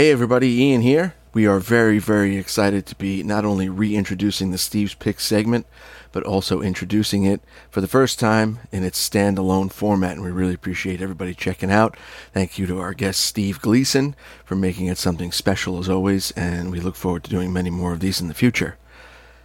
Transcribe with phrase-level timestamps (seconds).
[0.00, 1.12] Hey everybody, Ian here.
[1.34, 5.66] We are very, very excited to be not only reintroducing the Steve's Pick segment,
[6.10, 10.54] but also introducing it for the first time in its standalone format, and we really
[10.54, 11.98] appreciate everybody checking out.
[12.32, 16.72] Thank you to our guest Steve Gleason for making it something special as always, and
[16.72, 18.78] we look forward to doing many more of these in the future.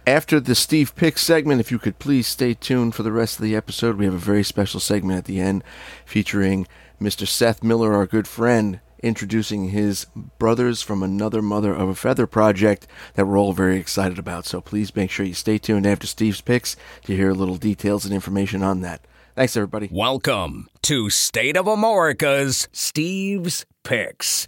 [0.06, 3.42] After the Steve Pick segment, if you could please stay tuned for the rest of
[3.42, 5.62] the episode, we have a very special segment at the end
[6.06, 6.66] featuring
[6.98, 7.28] Mr.
[7.28, 10.06] Seth Miller, our good friend, introducing his
[10.38, 14.46] Brothers from Another Mother of a Feather project that we're all very excited about.
[14.46, 18.14] So please make sure you stay tuned after Steve's picks to hear little details and
[18.14, 19.06] information on that.
[19.34, 19.88] Thanks, everybody.
[19.92, 24.46] Welcome to State of America's Steve's Picks.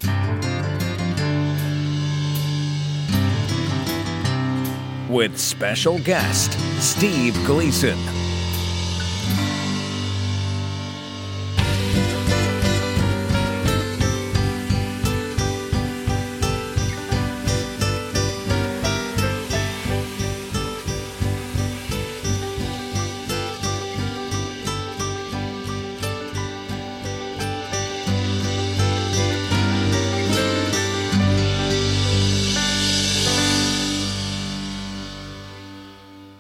[5.11, 6.53] With special guest
[6.83, 7.99] Steve Gleason.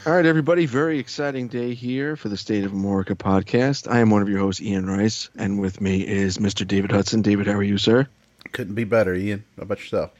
[0.08, 0.64] All right, everybody.
[0.64, 3.92] Very exciting day here for the State of America podcast.
[3.92, 6.66] I am one of your hosts, Ian Rice, and with me is Mr.
[6.66, 7.20] David Hudson.
[7.20, 8.08] David, how are you, sir?
[8.52, 9.44] Couldn't be better, Ian.
[9.58, 10.12] How about yourself?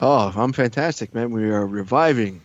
[0.00, 1.30] Oh, I'm fantastic, man.
[1.30, 2.40] We are reviving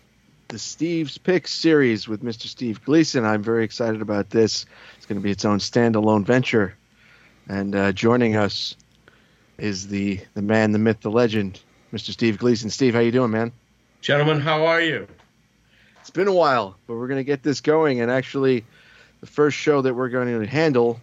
[0.50, 2.48] the Steve's Picks series with Mr.
[2.48, 3.24] Steve Gleason.
[3.24, 4.66] I'm very excited about this.
[4.98, 6.76] It's going to be its own standalone venture.
[7.48, 8.76] And uh, joining us
[9.58, 11.62] is the the man, the myth, the legend,
[11.94, 12.12] Mr.
[12.12, 12.70] Steve Gleason.
[12.70, 13.54] Steve, how you doing, man?
[14.02, 15.08] Gentlemen, how are you?
[16.10, 18.02] It's been a while, but we're going to get this going.
[18.02, 18.66] And actually,
[19.22, 21.00] the first show that we're going to handle,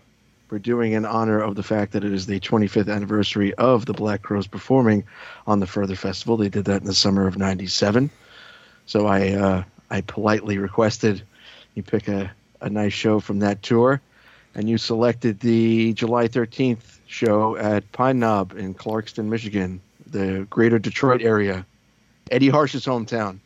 [0.50, 3.92] we're doing in honor of the fact that it is the 25th anniversary of the
[3.92, 5.04] Black Crowes performing
[5.46, 6.36] on the Further Festival.
[6.36, 8.10] They did that in the summer of '97.
[8.86, 9.62] So I uh,
[9.92, 11.22] I politely requested
[11.76, 14.00] you pick a, a nice show from that tour,
[14.56, 20.80] and you selected the July 13th show at Pine Knob in Clarkston, Michigan, the greater
[20.80, 21.64] Detroit area,
[22.28, 23.38] Eddie Harsch's hometown.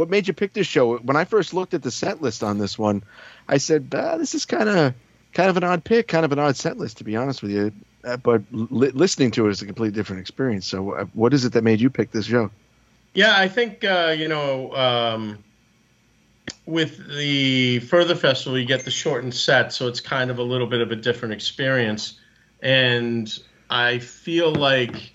[0.00, 0.96] What made you pick this show?
[0.96, 3.02] When I first looked at the set list on this one,
[3.46, 4.94] I said, ah, "This is kind of
[5.34, 7.50] kind of an odd pick, kind of an odd set list, to be honest with
[7.50, 7.70] you."
[8.02, 10.66] Uh, but li- listening to it is a completely different experience.
[10.66, 12.50] So, uh, what is it that made you pick this show?
[13.12, 15.44] Yeah, I think uh, you know, um,
[16.64, 20.66] with the further festival, you get the shortened set, so it's kind of a little
[20.66, 22.18] bit of a different experience.
[22.62, 23.30] And
[23.68, 25.12] I feel like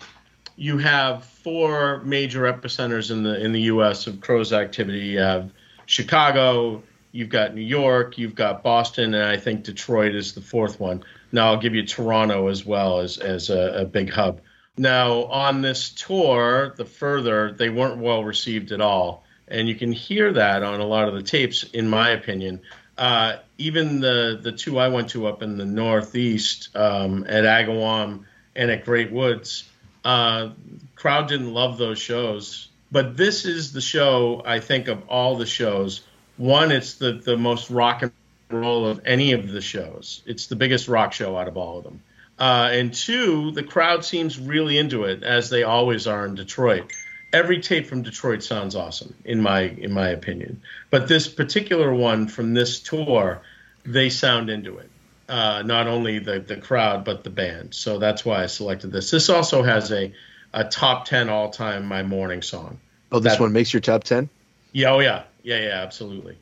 [0.55, 4.07] you have four major epicenters in the in the U.S.
[4.07, 4.99] of crows activity.
[4.99, 5.51] You have
[5.85, 10.79] Chicago, you've got New York, you've got Boston, and I think Detroit is the fourth
[10.79, 11.03] one.
[11.31, 14.41] Now I'll give you Toronto as well as as a, a big hub.
[14.77, 19.91] Now on this tour, the further they weren't well received at all, and you can
[19.91, 22.61] hear that on a lot of the tapes, in my opinion.
[22.97, 28.23] Uh, even the the two I went to up in the Northeast um, at Agawam
[28.55, 29.65] and at Great Woods
[30.05, 30.51] uh,
[30.95, 35.47] crowd didn't love those shows, but this is the show I think of all the
[35.47, 36.01] shows.
[36.37, 38.11] One, it's the the most rock and
[38.51, 40.21] roll of any of the shows.
[40.27, 42.01] It's the biggest rock show out of all of them.
[42.37, 46.91] Uh, and two, the crowd seems really into it, as they always are in Detroit.
[47.33, 50.61] Every tape from Detroit sounds awesome, in my in my opinion.
[50.91, 53.41] But this particular one from this tour,
[53.85, 54.89] they sound into it
[55.29, 57.73] uh, not only the the crowd but the band.
[57.73, 59.11] So that's why I selected this.
[59.11, 60.13] This also has a
[60.53, 62.79] a top ten all time my morning song.
[63.11, 64.29] Oh, this That- one makes your top ten.
[64.71, 66.37] Yeah, oh yeah, yeah, yeah, absolutely.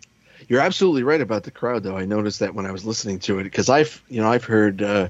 [0.50, 1.96] You're absolutely right about the crowd, though.
[1.98, 4.82] I noticed that when I was listening to it because I've you know I've heard
[4.82, 5.08] uh,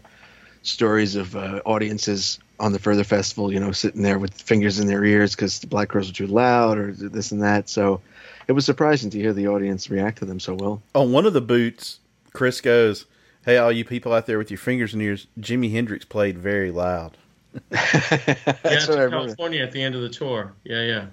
[0.61, 4.87] stories of uh, audiences on the Further Festival, you know, sitting there with fingers in
[4.87, 7.67] their ears because the Black Crowes are too loud or this and that.
[7.67, 7.99] So
[8.47, 10.81] it was surprising to hear the audience react to them so well.
[10.93, 11.99] On one of the boots,
[12.31, 13.05] Chris goes,
[13.45, 16.37] "Hey, all you people out there with your fingers in your ears, Jimi Hendrix played
[16.37, 17.17] very loud."
[17.69, 19.09] That's yeah, what I.
[19.09, 20.53] California at the end of the tour.
[20.63, 21.05] Yeah, yeah.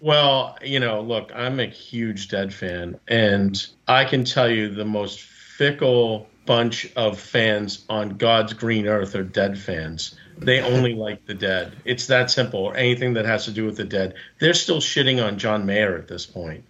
[0.00, 4.84] Well, you know, look, I'm a huge Dead fan, and I can tell you the
[4.84, 10.16] most fickle bunch of fans on God's green earth are Dead fans.
[10.38, 11.76] They only like the Dead.
[11.84, 12.60] It's that simple.
[12.60, 14.14] Or anything that has to do with the Dead.
[14.40, 16.64] They're still shitting on John Mayer at this point.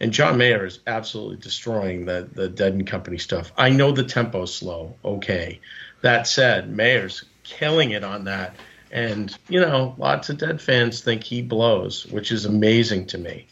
[0.00, 3.52] And John Mayer is absolutely destroying the, the Dead and Company stuff.
[3.56, 4.94] I know the tempo's slow.
[5.04, 5.60] Okay.
[6.02, 8.54] That said, Mayer's killing it on that.
[8.90, 13.46] And, you know, lots of Dead fans think he blows, which is amazing to me.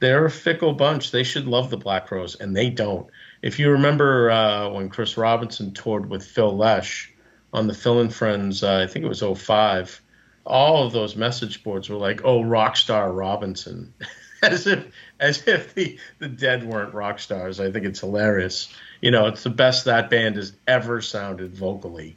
[0.00, 1.10] They're a fickle bunch.
[1.10, 3.08] They should love the Black Crowes, and they don't.
[3.42, 7.12] If you remember uh, when Chris Robinson toured with Phil Lesh
[7.52, 10.00] on the Phil and Friends, uh, I think it was 05,
[10.44, 13.92] all of those message boards were like, "Oh, Rockstar Robinson,"
[14.42, 14.86] as if
[15.20, 17.60] as if the the Dead weren't rock stars.
[17.60, 18.72] I think it's hilarious.
[19.00, 22.16] You know, it's the best that band has ever sounded vocally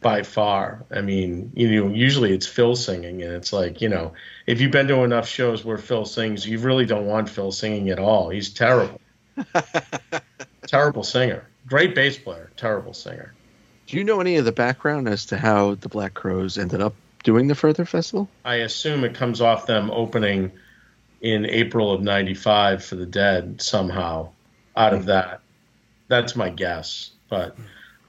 [0.00, 0.84] by far.
[0.90, 4.12] I mean, you know, usually it's Phil singing, and it's like, you know,
[4.46, 7.88] if you've been to enough shows where Phil sings, you really don't want Phil singing
[7.90, 8.28] at all.
[8.28, 9.00] He's terrible.
[10.66, 11.48] terrible singer.
[11.66, 13.32] Great bass player, terrible singer.
[13.86, 16.94] Do you know any of the background as to how the Black Crowes ended up
[17.22, 18.28] doing the Further Festival?
[18.44, 20.52] I assume it comes off them opening
[21.24, 24.28] in April of 95 for the Dead somehow
[24.76, 25.40] out of that.
[26.08, 27.12] That's my guess.
[27.30, 27.56] But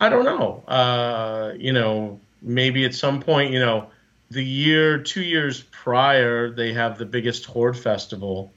[0.01, 0.61] I don't know.
[0.67, 3.87] Uh, you know, maybe at some point, you know,
[4.31, 8.51] the year, two years prior, they have the biggest Horde Festival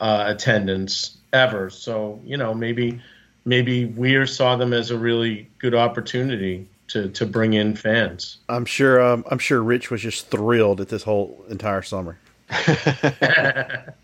[0.00, 1.70] uh, attendance ever.
[1.70, 3.00] So, you know, maybe
[3.44, 8.38] maybe Weir saw them as a really good opportunity to, to bring in fans.
[8.48, 9.00] I'm sure.
[9.00, 12.18] Um, I'm sure Rich was just thrilled at this whole entire summer.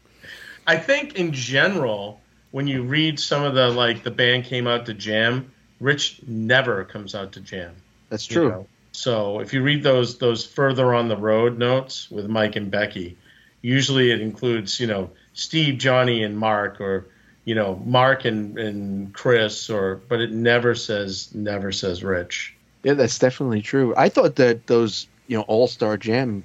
[0.67, 2.21] I think in general,
[2.51, 6.85] when you read some of the like the band came out to jam, Rich never
[6.85, 7.75] comes out to jam.
[8.09, 8.45] That's true.
[8.45, 8.67] You know?
[8.93, 13.19] So if you read those those further on the road notes with Mike and Becky,
[13.61, 17.07] usually it includes you know Steve, Johnny, and Mark, or
[17.45, 22.55] you know Mark and, and Chris, or but it never says never says Rich.
[22.83, 23.93] Yeah, that's definitely true.
[23.97, 26.43] I thought that those you know all star jam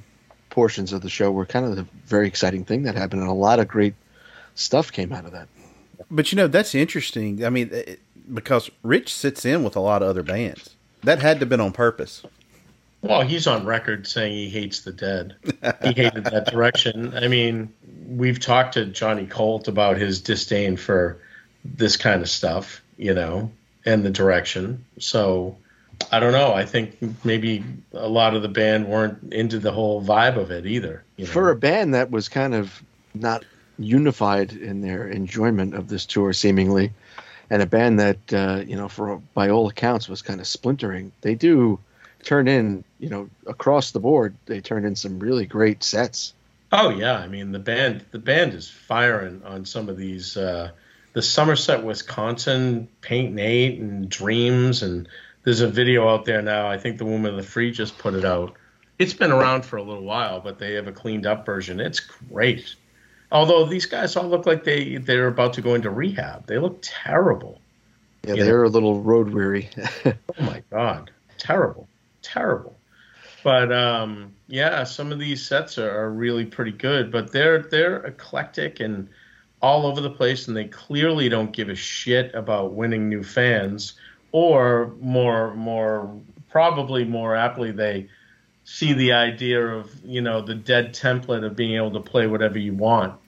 [0.50, 3.34] portions of the show were kind of the very exciting thing that happened, and a
[3.34, 3.96] lot of great
[4.56, 5.48] stuff came out of that.
[6.10, 7.46] But you know that's interesting.
[7.46, 8.00] I mean, it,
[8.34, 10.76] because Rich sits in with a lot of other bands.
[11.04, 12.24] That had to have been on purpose.
[13.02, 15.36] Well, he's on record saying he hates the dead.
[15.84, 17.18] he hated that direction.
[17.18, 17.74] I mean,
[18.08, 21.18] we've talked to Johnny Colt about his disdain for
[21.66, 23.52] this kind of stuff, you know,
[23.86, 24.86] and the direction.
[25.00, 25.58] So
[26.12, 26.54] I don't know.
[26.54, 27.64] I think maybe
[27.94, 31.04] a lot of the band weren't into the whole vibe of it either.
[31.18, 31.32] You know?
[31.32, 32.84] For a band that was kind of
[33.16, 33.44] not
[33.84, 36.92] unified in their enjoyment of this tour, seemingly,
[37.50, 41.12] and a band that uh, you know, for by all accounts, was kind of splintering.
[41.22, 41.80] They do
[42.24, 44.36] turn in, you know, across the board.
[44.46, 46.34] They turn in some really great sets.
[46.72, 50.38] Oh yeah, I mean the band the band is firing on some of these.
[50.38, 50.72] Uh,
[51.14, 55.10] the Somerset, Wisconsin, Paint Nate and Dreams, and
[55.44, 56.70] there's a video out there now.
[56.70, 58.56] I think the Woman of the Free just put it out.
[58.98, 61.80] It's been around for a little while, but they have a cleaned up version.
[61.80, 62.76] It's great.
[63.32, 66.48] Although these guys all look like they they're about to go into rehab.
[66.48, 67.62] They look terrible.
[68.24, 68.68] Yeah, they're know?
[68.68, 69.70] a little road weary.
[70.06, 71.88] oh my god, terrible,
[72.22, 72.78] terrible.
[73.44, 77.12] But um, yeah, some of these sets are, are really pretty good.
[77.12, 79.08] But they're they're eclectic and
[79.62, 83.94] all over the place, and they clearly don't give a shit about winning new fans,
[84.34, 86.20] or more more
[86.50, 88.10] probably more aptly they
[88.66, 92.60] see the idea of you know the dead template of being able to play whatever
[92.60, 93.21] you want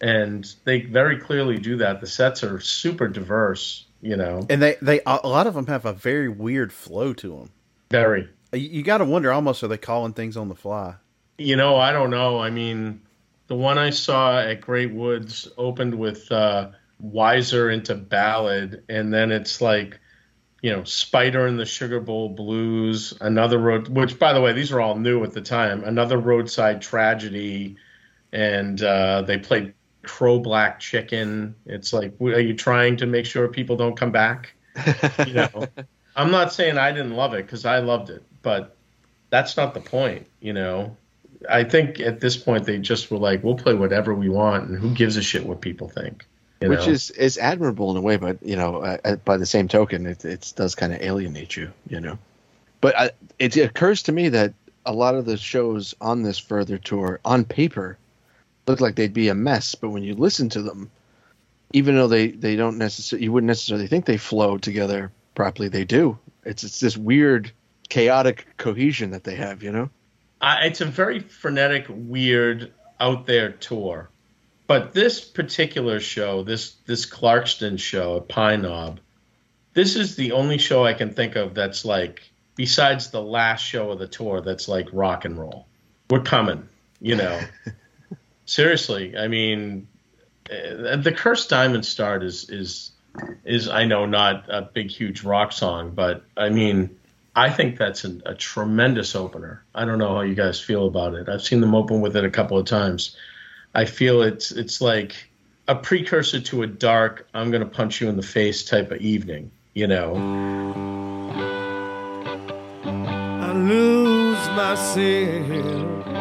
[0.00, 2.00] and they very clearly do that.
[2.00, 5.84] The sets are super diverse, you know, and they they a lot of them have
[5.84, 7.50] a very weird flow to them.
[7.90, 8.28] Very.
[8.52, 10.94] You, you got to wonder almost are they calling things on the fly?
[11.38, 12.38] You know, I don't know.
[12.38, 13.00] I mean,
[13.46, 19.32] the one I saw at Great Woods opened with uh, "Wiser" into ballad, and then
[19.32, 19.98] it's like
[20.62, 24.72] you know, Spider and the Sugar Bowl Blues, another road, which by the way, these
[24.72, 27.76] are all new at the time, another roadside tragedy,
[28.32, 31.54] and uh, they played crow black chicken.
[31.66, 34.52] It's like, are you trying to make sure people don't come back?
[35.26, 35.66] you know,
[36.16, 38.76] I'm not saying I didn't love it because I loved it, but
[39.30, 40.26] that's not the point.
[40.40, 40.96] You know,
[41.48, 44.78] I think at this point they just were like, we'll play whatever we want, and
[44.78, 46.26] who gives a shit what people think.
[46.60, 46.92] Which know?
[46.92, 50.24] is is admirable in a way, but you know, uh, by the same token, it,
[50.24, 51.72] it does kind of alienate you.
[51.88, 52.18] You know,
[52.80, 54.52] but I, it occurs to me that
[54.84, 57.96] a lot of the shows on this further tour, on paper,
[58.70, 60.90] look like they'd be a mess, but when you listen to them,
[61.72, 65.84] even though they they don't necessarily you wouldn't necessarily think they flow together properly, they
[65.84, 66.18] do.
[66.44, 67.52] It's it's this weird
[67.88, 69.90] chaotic cohesion that they have, you know.
[70.40, 74.08] Uh, it's a very frenetic, weird, out there tour.
[74.66, 79.00] But this particular show, this this Clarkston show at Pine Knob,
[79.74, 83.90] this is the only show I can think of that's like besides the last show
[83.90, 85.66] of the tour that's like rock and roll.
[86.08, 86.68] We're coming,
[87.00, 87.40] you know.
[88.50, 89.86] seriously, I mean,
[90.50, 92.90] uh, the Cursed Diamond Star is is
[93.44, 96.98] is I know not a big huge rock song, but I mean,
[97.36, 99.64] I think that's a, a tremendous opener.
[99.74, 101.28] I don't know how you guys feel about it.
[101.28, 103.16] I've seen them open with it a couple of times.
[103.74, 105.30] I feel it's it's like
[105.68, 108.98] a precursor to a dark I'm going to punch you in the face type of
[109.00, 110.16] evening, you know.
[112.84, 116.19] I lose myself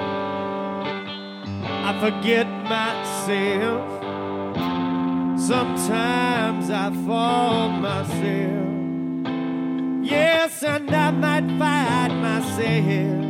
[1.90, 3.82] I forget myself.
[5.42, 8.68] Sometimes I fall myself.
[10.06, 13.24] Yes, and I might fight myself.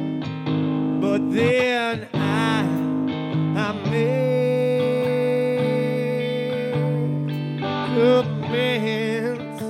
[1.00, 2.66] But then I,
[3.56, 4.30] I make
[7.98, 9.62] amends.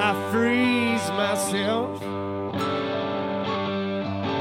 [0.00, 2.08] I freeze myself.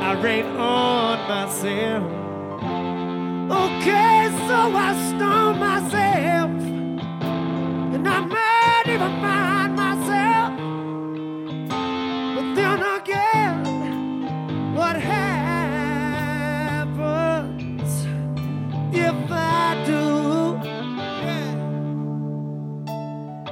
[0.08, 2.04] I rain on myself.
[3.52, 6.52] Okay, so I stone myself.
[7.94, 10.52] And I might even find myself.
[12.36, 13.58] But then again,
[14.78, 15.48] what happens
[18.94, 20.06] if I do?
[21.26, 21.52] Yeah.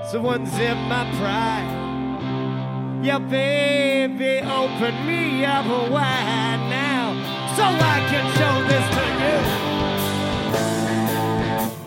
[0.09, 1.71] So unzip my pride.
[3.03, 7.11] Yeah, baby, open me up wide now
[7.55, 9.37] so I can show this to you.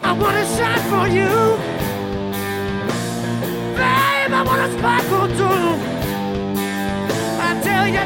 [0.03, 1.33] I wanna shine for you.
[3.79, 5.65] Babe, I wanna sparkle too.
[7.41, 8.05] I tell you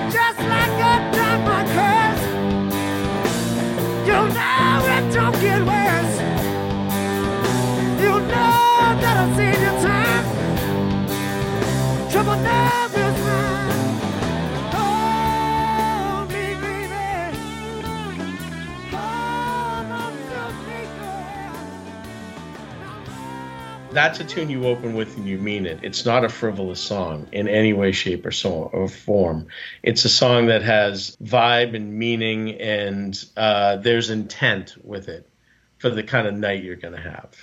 [23.93, 25.81] That's a tune you open with and you mean it.
[25.83, 29.49] It's not a frivolous song in any way, shape, or, so, or form.
[29.83, 35.29] It's a song that has vibe and meaning, and uh, there's intent with it
[35.77, 37.37] for the kind of night you're going to have.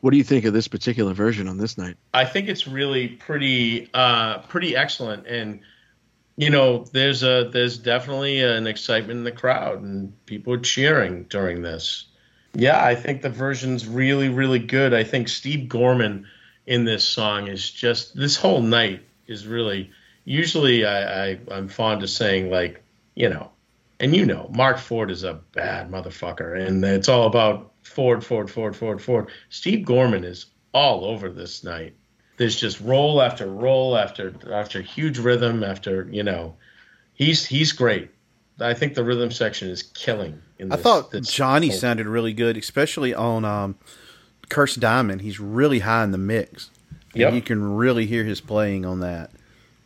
[0.00, 1.96] What do you think of this particular version on this night?
[2.14, 5.60] I think it's really pretty uh, pretty excellent, and
[6.36, 11.24] you know, there's a there's definitely an excitement in the crowd, and people are cheering
[11.24, 12.06] during this.
[12.54, 14.94] Yeah, I think the version's really really good.
[14.94, 16.26] I think Steve Gorman
[16.66, 19.90] in this song is just this whole night is really.
[20.26, 22.82] Usually, I, I I'm fond of saying like
[23.14, 23.50] you know,
[24.00, 28.50] and you know, Mark Ford is a bad motherfucker, and it's all about Ford, Ford,
[28.50, 29.28] Ford, Ford, Ford.
[29.50, 31.94] Steve Gorman is all over this night.
[32.36, 36.56] There's just roll after roll after after huge rhythm after you know,
[37.14, 38.10] he's he's great.
[38.60, 40.40] I think the rhythm section is killing.
[40.58, 43.74] In I thought this Johnny whole- sounded really good, especially on um,
[44.48, 45.20] Curse Diamond.
[45.22, 46.70] He's really high in the mix.
[47.12, 47.34] And Yep.
[47.34, 49.30] You can really hear his playing on that.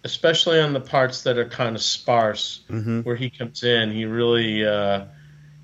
[0.04, 3.04] especially on the parts that are kind of sparse, Mhm.
[3.04, 3.90] where he comes in.
[3.90, 5.04] He really, uh,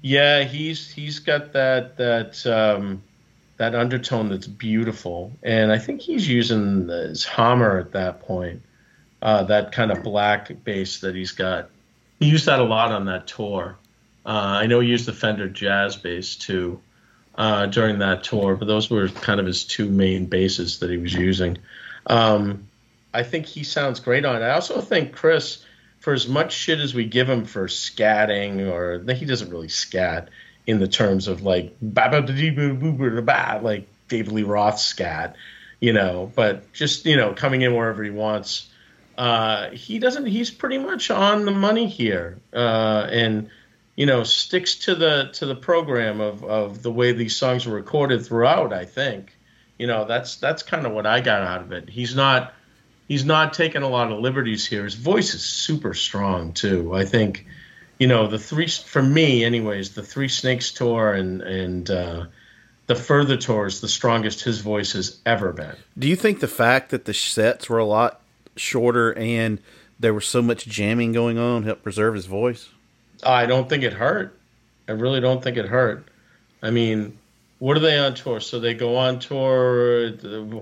[0.02, 3.02] yeah, he's he's got that that um,
[3.58, 8.60] that undertone that's beautiful, and I think he's using his hammer at that point,
[9.22, 11.70] uh, that kind of black bass that he's got.
[12.18, 13.76] He used that a lot on that tour.
[14.26, 16.80] Uh, I know he used the Fender Jazz bass too
[17.34, 20.96] uh, during that tour, but those were kind of his two main basses that he
[20.96, 21.58] was using.
[22.06, 22.68] Um,
[23.12, 24.44] I think he sounds great on it.
[24.44, 25.64] I also think Chris,
[26.00, 30.28] for as much shit as we give him for scatting, or he doesn't really scat
[30.66, 35.36] in the terms of like like David Lee Roth scat,
[35.80, 38.68] you know, but just you know coming in wherever he wants.
[39.16, 40.26] Uh, he doesn't.
[40.26, 43.48] He's pretty much on the money here, uh, and
[43.96, 47.74] you know sticks to the to the program of of the way these songs were
[47.74, 48.72] recorded throughout.
[48.72, 49.36] I think,
[49.78, 51.88] you know, that's that's kind of what I got out of it.
[51.88, 52.54] He's not
[53.06, 54.84] he's not taking a lot of liberties here.
[54.84, 56.94] His voice is super strong too.
[56.94, 57.46] I think,
[57.98, 62.26] you know, the three for me, anyways, the Three Snakes tour and and uh,
[62.86, 65.76] the further tour is the strongest his voice has ever been.
[65.96, 68.20] Do you think the fact that the sets were a lot
[68.56, 69.60] shorter and
[69.98, 72.68] there was so much jamming going on help preserve his voice?
[73.22, 74.38] I don't think it hurt.
[74.88, 76.06] I really don't think it hurt.
[76.62, 77.18] I mean,
[77.58, 78.40] what are they on tour?
[78.40, 80.10] So they go on tour.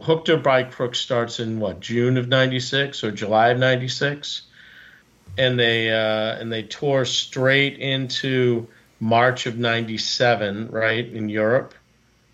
[0.02, 4.42] Hooked or by Crook starts in what June of '96 or July of '96,
[5.38, 8.68] and they uh, and they tour straight into
[9.00, 11.74] March of '97, right in Europe.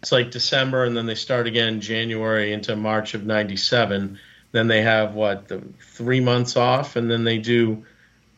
[0.02, 4.18] It's like December, and then they start again January into March of '97.
[4.52, 7.84] Then they have what the three months off, and then they do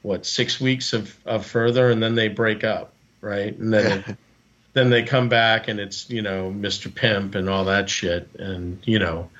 [0.02, 3.56] what six weeks of, of further, and then they break up, right?
[3.56, 4.16] And then it,
[4.72, 6.92] then they come back, and it's you know Mr.
[6.92, 9.30] Pimp and all that shit, and you know,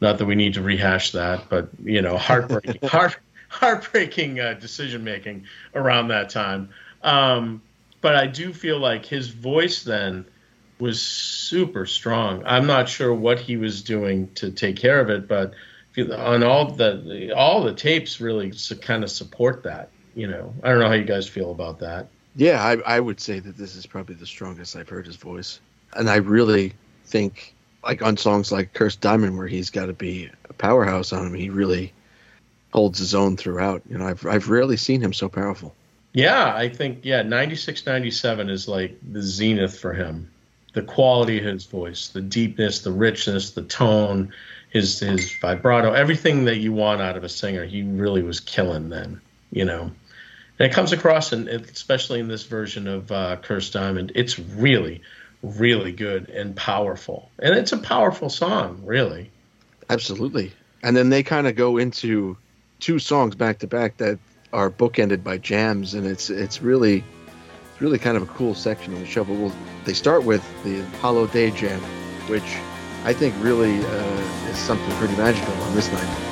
[0.00, 5.04] not that we need to rehash that, but you know, heartbreaking, heart heartbreaking uh, decision
[5.04, 6.70] making around that time.
[7.02, 7.62] Um,
[8.00, 10.24] but I do feel like his voice then
[10.78, 12.42] was super strong.
[12.46, 15.52] I'm not sure what he was doing to take care of it, but
[16.00, 19.90] on all the all the tapes really su- kind of support that.
[20.14, 22.08] You know, I don't know how you guys feel about that.
[22.36, 25.60] Yeah, I, I would say that this is probably the strongest I've heard his voice,
[25.94, 30.30] and I really think like on songs like "Cursed Diamond," where he's got to be
[30.48, 31.92] a powerhouse on him, he really
[32.72, 33.82] holds his own throughout.
[33.88, 35.74] You know, I've I've rarely seen him so powerful.
[36.12, 40.30] Yeah, I think yeah, 96 97 is like the zenith for him.
[40.72, 44.32] The quality of his voice, the deepness, the richness, the tone,
[44.70, 48.88] his his vibrato, everything that you want out of a singer, he really was killing
[48.88, 49.90] then, you know.
[50.58, 55.02] And it comes across and especially in this version of uh, Cursed Diamond, it's really
[55.42, 57.30] really good and powerful.
[57.38, 59.30] And it's a powerful song, really.
[59.88, 60.52] Absolutely.
[60.82, 62.36] And then they kind of go into
[62.78, 64.18] two songs back to back that
[64.52, 67.04] are bookended by jams, and it's it's really
[67.78, 69.24] really kind of a cool section of the show.
[69.24, 69.52] But we'll,
[69.84, 71.80] they start with the Hollow Day Jam,
[72.28, 72.56] which
[73.04, 76.29] I think really uh, is something pretty magical on this night.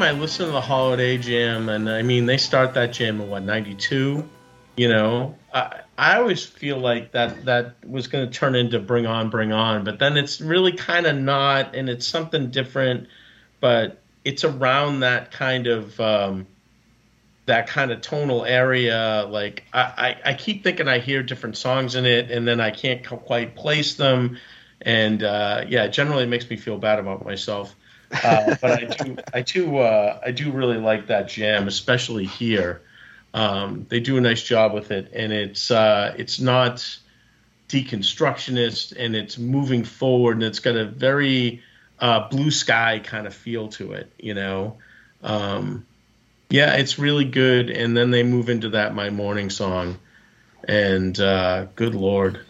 [0.00, 3.28] Time I listen to the Holiday Jam, and I mean they start that jam in
[3.28, 4.28] what '92,
[4.76, 9.06] you know, I I always feel like that that was going to turn into Bring
[9.06, 13.08] On, Bring On, but then it's really kind of not, and it's something different,
[13.60, 15.98] but it's around that kind of.
[16.00, 16.46] Um,
[17.46, 19.26] that kind of tonal area.
[19.28, 22.70] Like I, I, I, keep thinking I hear different songs in it, and then I
[22.70, 24.38] can't quite place them.
[24.80, 27.74] And uh, yeah, generally it makes me feel bad about myself.
[28.12, 32.82] Uh, but I do, I do, uh, I do really like that jam, especially here.
[33.32, 36.84] Um, they do a nice job with it, and it's uh, it's not
[37.68, 41.62] deconstructionist, and it's moving forward, and it's got a very
[42.00, 44.78] uh, blue sky kind of feel to it, you know.
[45.22, 45.86] Um,
[46.50, 47.70] yeah, it's really good.
[47.70, 49.98] And then they move into that My Morning song.
[50.64, 52.40] And uh, good Lord,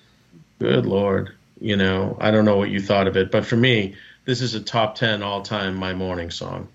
[0.58, 1.34] good Lord.
[1.60, 3.94] You know, I don't know what you thought of it, but for me,
[4.24, 6.68] this is a top 10 all time My Morning song.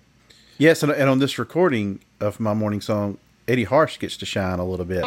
[0.58, 4.60] Yes, and, and on this recording of My Morning song, Eddie Harsch gets to shine
[4.60, 5.04] a little bit.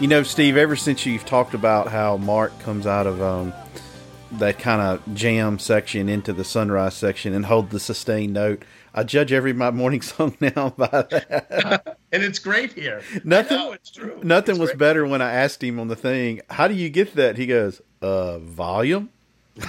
[0.00, 3.54] You know, Steve, ever since you've talked about how Mark comes out of um,
[4.32, 9.04] that kind of jam section into the sunrise section and hold the sustained note, I
[9.04, 11.98] judge every my morning song now by that.
[12.12, 13.00] and it's great here.
[13.24, 14.20] Nothing- it's true.
[14.22, 14.78] Nothing It's was great.
[14.78, 17.80] better when I asked him on the thing, "How do you get that?" He goes,
[18.02, 19.08] "Uh, volume."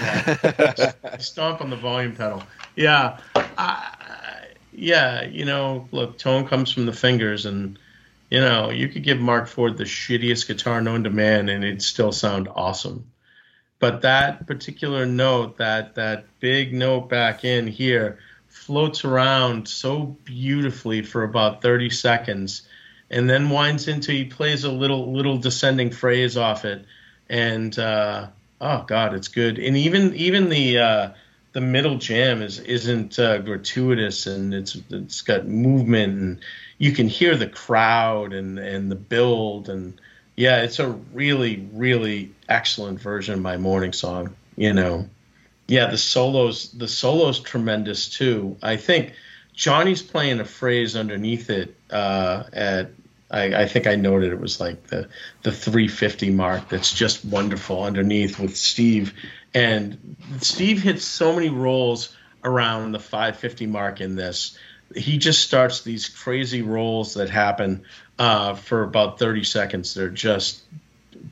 [1.19, 2.43] stomp on the volume pedal.
[2.75, 3.17] Yeah,
[3.57, 5.23] I, yeah.
[5.25, 7.79] You know, look, tone comes from the fingers, and
[8.29, 11.81] you know, you could give Mark Ford the shittiest guitar known to man, and it'd
[11.81, 13.11] still sound awesome.
[13.79, 21.03] But that particular note, that that big note back in here, floats around so beautifully
[21.03, 22.67] for about thirty seconds,
[23.09, 26.85] and then winds into he plays a little little descending phrase off it,
[27.29, 27.77] and.
[27.77, 28.27] uh
[28.59, 29.59] Oh God, it's good.
[29.59, 31.09] And even even the uh,
[31.53, 36.39] the middle jam is isn't uh, gratuitous and it's it's got movement and
[36.77, 39.99] you can hear the crowd and and the build and
[40.37, 44.35] yeah, it's a really really excellent version of my Morning Song.
[44.55, 45.09] You know,
[45.67, 48.55] yeah, the solos the solos tremendous too.
[48.61, 49.13] I think
[49.53, 52.91] Johnny's playing a phrase underneath it uh, at
[53.29, 55.09] I, I think I noted it was like the
[55.41, 56.69] the 350 mark.
[56.69, 59.13] That's just wonderful underneath with Steve,
[59.53, 64.57] and Steve hits so many rolls around the 550 mark in this.
[64.95, 67.83] He just starts these crazy rolls that happen
[68.17, 69.93] uh, for about 30 seconds.
[69.93, 70.63] They're just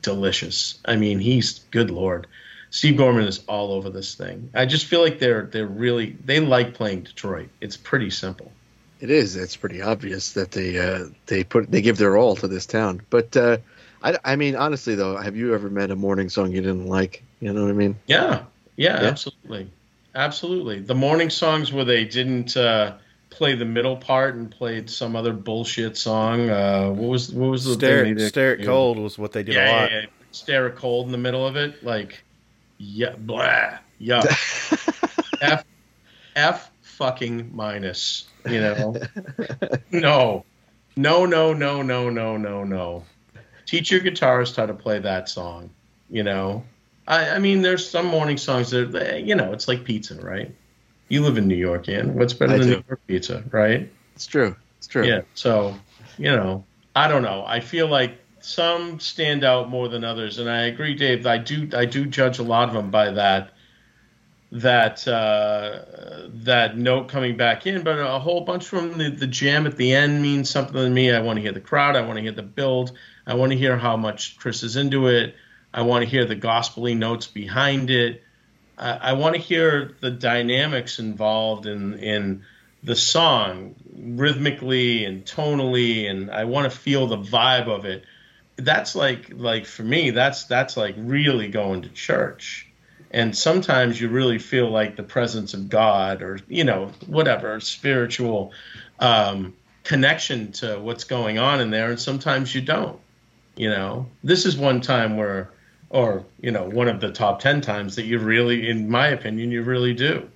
[0.02, 0.78] delicious.
[0.84, 2.26] I mean, he's good lord.
[2.70, 4.50] Steve Gorman is all over this thing.
[4.54, 7.48] I just feel like they're they're really they like playing Detroit.
[7.60, 8.52] It's pretty simple.
[9.00, 9.36] It is.
[9.36, 13.02] It's pretty obvious that they uh, they put they give their all to this town.
[13.08, 13.58] But uh,
[14.02, 17.22] I, I mean, honestly though, have you ever met a morning song you didn't like?
[17.40, 17.96] You know what I mean?
[18.06, 18.44] Yeah,
[18.76, 19.08] yeah, Yeah?
[19.08, 19.70] absolutely,
[20.14, 20.80] absolutely.
[20.80, 22.96] The morning songs where they didn't uh,
[23.30, 26.48] play the middle part and played some other bullshit song.
[26.48, 28.28] Uh, what was what was the thing they Stare, did?
[28.28, 29.90] Stare It Cold was what they did Yeah, a yeah, lot.
[29.92, 30.06] yeah.
[30.32, 32.22] Stare It Cold in the middle of it, like
[32.78, 34.22] yeah, blah, yeah.
[35.40, 35.64] F,
[36.34, 38.28] F fucking minus.
[38.48, 38.94] You know,
[39.92, 40.44] no,
[40.96, 43.04] no, no, no, no, no, no, no.
[43.66, 45.70] Teach your guitarist how to play that song.
[46.08, 46.64] You know,
[47.06, 50.54] I, I mean, there's some morning songs that eh, you know, it's like pizza, right?
[51.08, 52.14] You live in New York, Ian.
[52.14, 52.74] What's better I than do.
[52.76, 53.90] New York pizza, right?
[54.14, 54.56] It's true.
[54.78, 55.06] It's true.
[55.06, 55.22] Yeah.
[55.34, 55.76] So,
[56.18, 56.64] you know,
[56.94, 57.44] I don't know.
[57.46, 61.26] I feel like some stand out more than others, and I agree, Dave.
[61.26, 61.68] I do.
[61.74, 63.52] I do judge a lot of them by that
[64.52, 69.66] that uh, that note coming back in, but a whole bunch from the, the jam
[69.66, 71.12] at the end means something to me.
[71.12, 71.96] I want to hear the crowd.
[71.96, 72.92] I want to hear the build.
[73.26, 75.34] I want to hear how much Chris is into it.
[75.76, 78.24] I want to hear the gospely notes behind it.
[78.76, 82.42] I, I want to hear the dynamics involved in in
[82.82, 88.04] the song rhythmically and tonally, and I want to feel the vibe of it.
[88.56, 92.66] That's like like for me, that's that's like really going to church
[93.10, 98.52] and sometimes you really feel like the presence of God or you know whatever spiritual
[98.98, 103.00] um, connection to what's going on in there, and sometimes you don't.
[103.56, 105.48] You know, this is one time where,
[105.90, 109.50] or you know, one of the top ten times that you really, in my opinion,
[109.50, 110.28] you really do.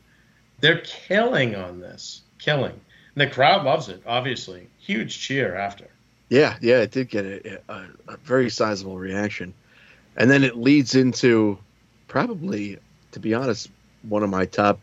[0.60, 2.78] They're killing on this, killing.
[3.14, 4.02] And the crowd loves it.
[4.06, 5.86] Obviously, huge cheer after.
[6.28, 9.52] Yeah, yeah, it did get a, a, a very sizable reaction,
[10.16, 11.58] and then it leads into
[12.06, 12.78] probably,
[13.12, 13.68] to be honest,
[14.02, 14.80] one of my top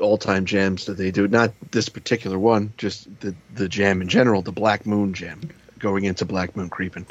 [0.00, 1.28] all-time jams that they do.
[1.28, 5.50] Not this particular one, just the the jam in general, the Black Moon jam,
[5.80, 7.06] going into Black Moon Creeping.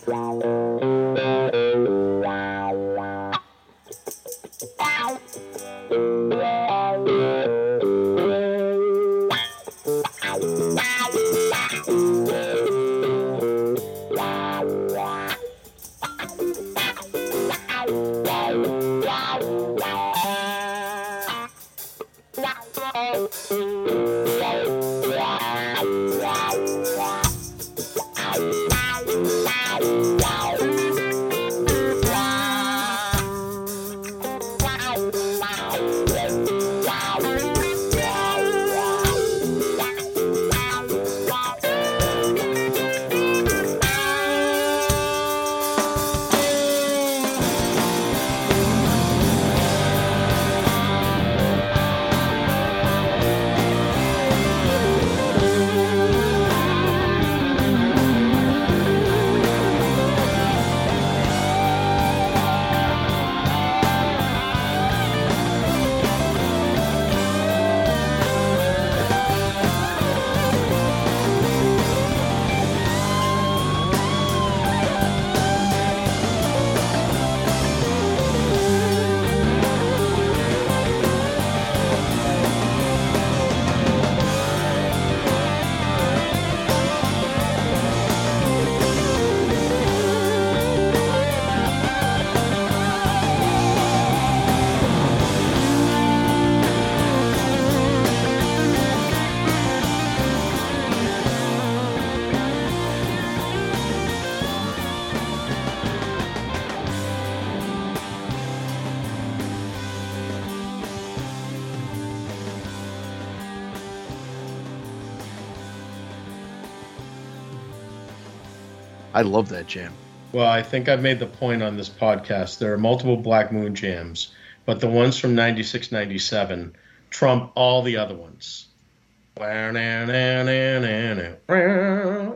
[119.19, 119.93] I love that jam.
[120.31, 122.57] Well, I think I've made the point on this podcast.
[122.57, 124.33] There are multiple Black Moon jams,
[124.65, 126.73] but the ones from 96, 97
[127.09, 128.67] trump all the other ones.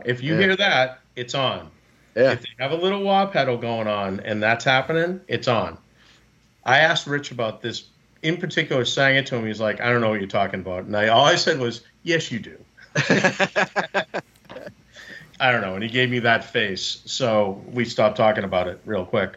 [0.04, 0.40] If you Yeah.
[0.40, 1.70] hear that, it's on.
[2.14, 2.32] Yeah.
[2.32, 5.78] If they have a little wah pedal going on and that's happening, it's on.
[6.64, 7.88] I asked Rich about this
[8.22, 9.46] in particular, sang it to him.
[9.46, 10.84] He's like, I don't know what you're talking about.
[10.84, 12.62] And I all I said was, Yes, you do.
[15.44, 15.74] I don't know.
[15.74, 17.02] And he gave me that face.
[17.04, 19.36] So we stopped talking about it real quick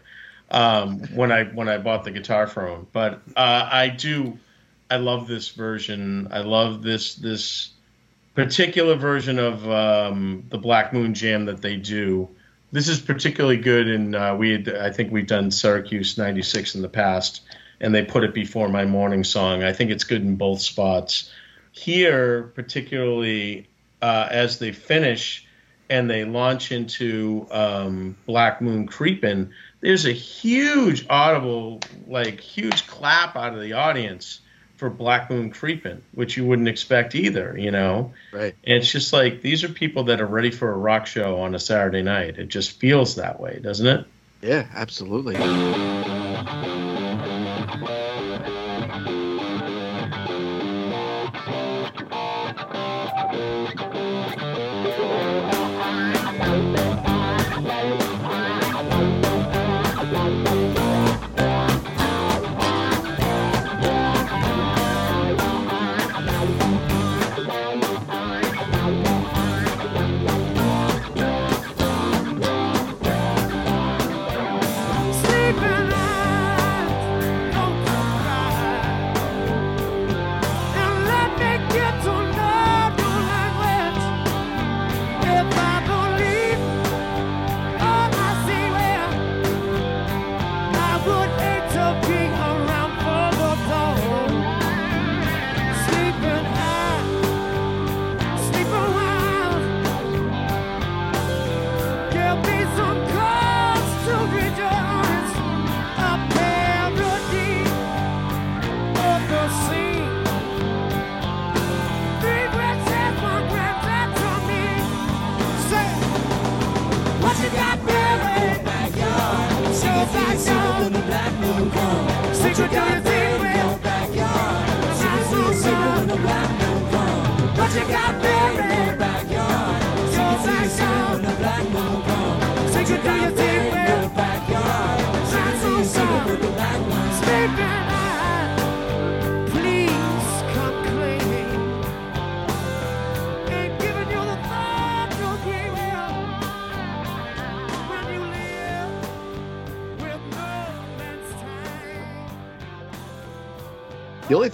[0.49, 2.87] um, when I when I bought the guitar from him.
[2.93, 4.39] But uh, I do.
[4.89, 6.29] I love this version.
[6.31, 7.71] I love this this
[8.35, 12.29] particular version of um, the Black Moon Jam that they do.
[12.71, 16.81] This is particularly good, and uh, we had, I think we've done Syracuse '96 in
[16.81, 17.41] the past,
[17.81, 19.61] and they put it before my morning song.
[19.61, 21.33] I think it's good in both spots.
[21.73, 23.67] Here, particularly
[24.01, 25.46] uh, as they finish
[25.89, 33.35] and they launch into um, Black Moon Creepin', there's a huge audible, like huge clap
[33.35, 34.41] out of the audience
[34.75, 38.13] for Black Moon Creepin', which you wouldn't expect either, you know.
[38.31, 38.55] right.
[38.63, 41.55] And it's just like these are people that are ready for a rock show on
[41.55, 42.37] a Saturday night.
[42.37, 44.05] It just feels that way, doesn't it?
[44.41, 45.35] Yeah, absolutely.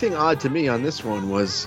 [0.03, 1.65] Thing odd to me on this one was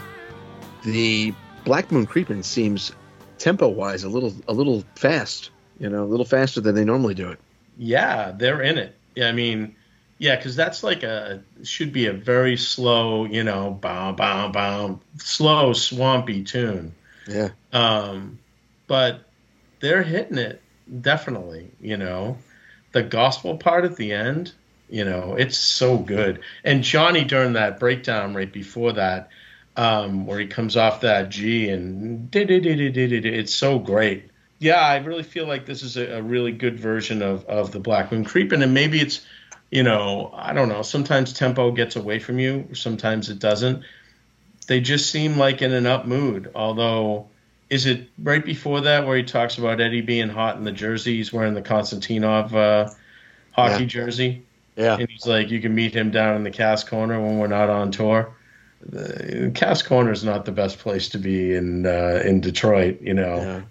[0.84, 1.32] the
[1.64, 2.92] Black Moon Creeping seems
[3.38, 5.50] tempo wise a little a little fast.
[5.78, 7.38] You know, a little faster than they normally do it.
[7.78, 8.94] Yeah, they're in it.
[9.14, 9.74] Yeah, I mean,
[10.18, 15.00] yeah, because that's like a should be a very slow, you know, bow bow bow,
[15.16, 16.94] slow swampy tune.
[17.26, 17.50] Yeah.
[17.72, 18.38] Um,
[18.86, 19.20] but
[19.80, 20.60] they're hitting it
[21.00, 21.70] definitely.
[21.80, 22.36] You know,
[22.92, 24.52] the gospel part at the end,
[24.88, 26.40] you know, it's so good.
[26.64, 29.30] And Johnny during that breakdown right before that,
[29.76, 34.30] um, where he comes off that G and it's so great.
[34.58, 37.80] Yeah, I really feel like this is a, a really good version of of the
[37.80, 39.26] Black Moon Creeping, and maybe it's,
[39.70, 40.82] you know, I don't know.
[40.82, 43.84] Sometimes tempo gets away from you, sometimes it doesn't
[44.66, 46.50] they just seem like in an up mood.
[46.54, 47.28] Although,
[47.70, 51.16] is it right before that where he talks about Eddie being hot in the jersey?
[51.16, 52.92] He's wearing the Konstantinov uh,
[53.52, 53.88] hockey Yeah.
[53.88, 54.45] jersey,
[54.76, 54.96] Yeah.
[54.98, 57.70] and he's like, you can meet him down in the cast corner when we're not
[57.70, 58.34] on tour.
[58.82, 63.14] The cast corner is not the best place to be in uh, in Detroit, you
[63.14, 63.62] know, yeah.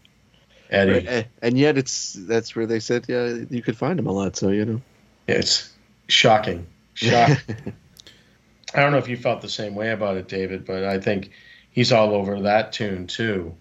[0.70, 1.08] Eddie.
[1.08, 4.36] And, and yet it's that's where they said yeah you could find him a lot.
[4.36, 4.82] So you know.
[5.28, 5.72] It's
[6.08, 6.68] shocking.
[6.96, 7.74] Shocking.
[8.74, 11.32] I don't know if you felt the same way about it, David, but I think
[11.72, 13.56] he's all over that tune too.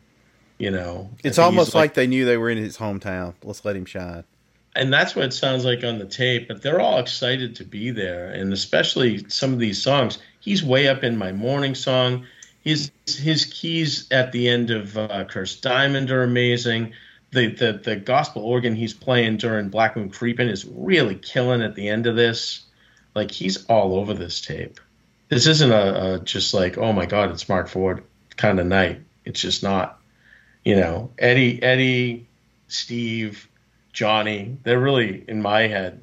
[0.59, 3.35] You know, It's almost he's like, they knew they were in his hometown.
[3.43, 4.25] Let's let him shine.
[4.77, 6.49] And that's what it sounds like on the tape.
[6.49, 10.19] But they're all excited to be there, and especially some of these songs.
[10.41, 12.27] He's way up in my morning song.
[12.63, 16.95] His his keys at the end of uh, Cursed Diamond are amazing.
[17.31, 21.75] The, the the gospel organ he's playing during Black Moon Creeping is really killing at
[21.75, 22.65] the end of this.
[23.15, 24.81] Like he's all over this tape.
[25.29, 28.03] This isn't a, a just like oh my god it's Marc Ford
[28.37, 29.03] kind of night.
[29.25, 30.01] It's just not.
[30.65, 32.27] You know Eddie Eddie
[32.69, 33.49] Steve
[33.95, 34.59] Johnny.
[34.65, 36.01] They're really in my head,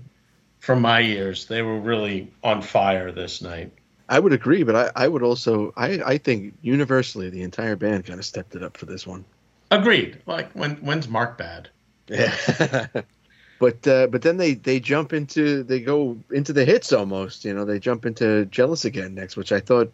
[0.60, 3.72] from my ears, they were really on fire this night.
[4.10, 8.06] I would agree, but I, I would also I, I think universally the entire band
[8.06, 9.26] kind of stepped it up for this one.
[9.70, 10.22] Agreed.
[10.26, 11.70] Like when when's Marc bad?
[12.08, 12.88] Yeah.
[13.60, 17.46] but uh, but then they they jump into they go into the hits almost.
[17.46, 19.92] You know, they jump into Jealous Again next, which I thought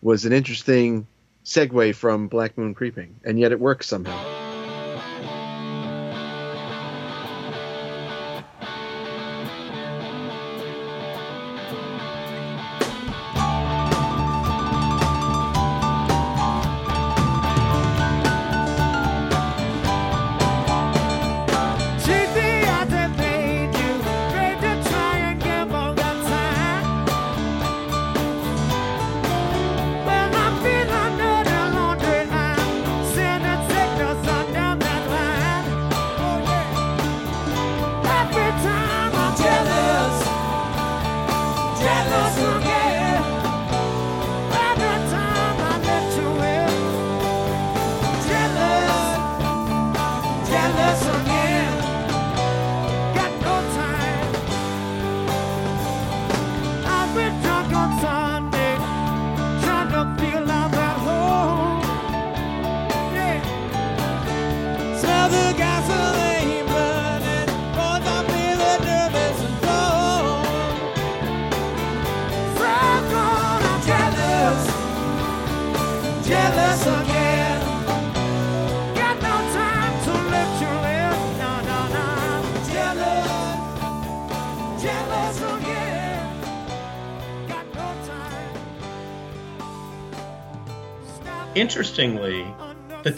[0.00, 1.06] was an interesting
[1.44, 4.51] segue from Black Moon Creeping, and yet it works somehow.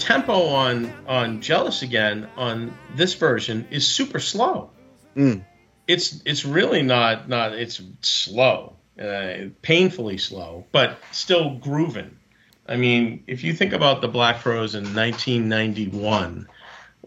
[0.04, 4.70] Tempo on on Jealous Again on this version is super slow.
[5.16, 5.44] Mm.
[5.88, 12.18] It's it's really not not it's slow, uh, painfully slow, but still grooving.
[12.68, 16.48] I mean, if you think about the Black Crowes in 1991,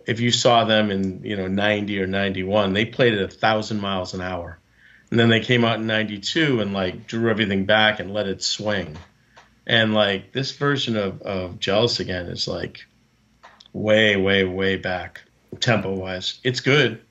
[0.06, 3.80] if you saw them in you know 90 or 91, they played at a thousand
[3.80, 4.60] miles an hour,
[5.12, 8.42] and then they came out in 92 and like drew everything back and let it
[8.42, 8.98] swing.
[9.68, 12.86] And like this version of, of Jealous Again is like
[13.74, 15.22] way, way, way back
[15.60, 16.40] tempo wise.
[16.44, 17.02] It's good.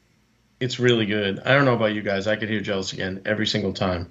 [0.58, 1.38] It's really good.
[1.40, 2.26] I don't know about you guys.
[2.26, 4.10] I could hear Jealous Again every single time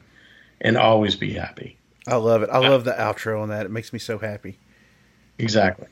[0.62, 1.78] and always be happy.
[2.08, 2.50] I love it.
[2.52, 3.66] I love the outro on that.
[3.66, 4.60] It makes me so happy.
[5.39, 5.88] Exactly.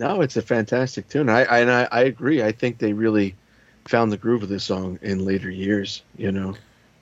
[0.00, 1.28] No, it's a fantastic tune.
[1.28, 2.42] I, I and I, I agree.
[2.42, 3.36] I think they really
[3.84, 6.02] found the groove of this song in later years.
[6.16, 6.56] You know,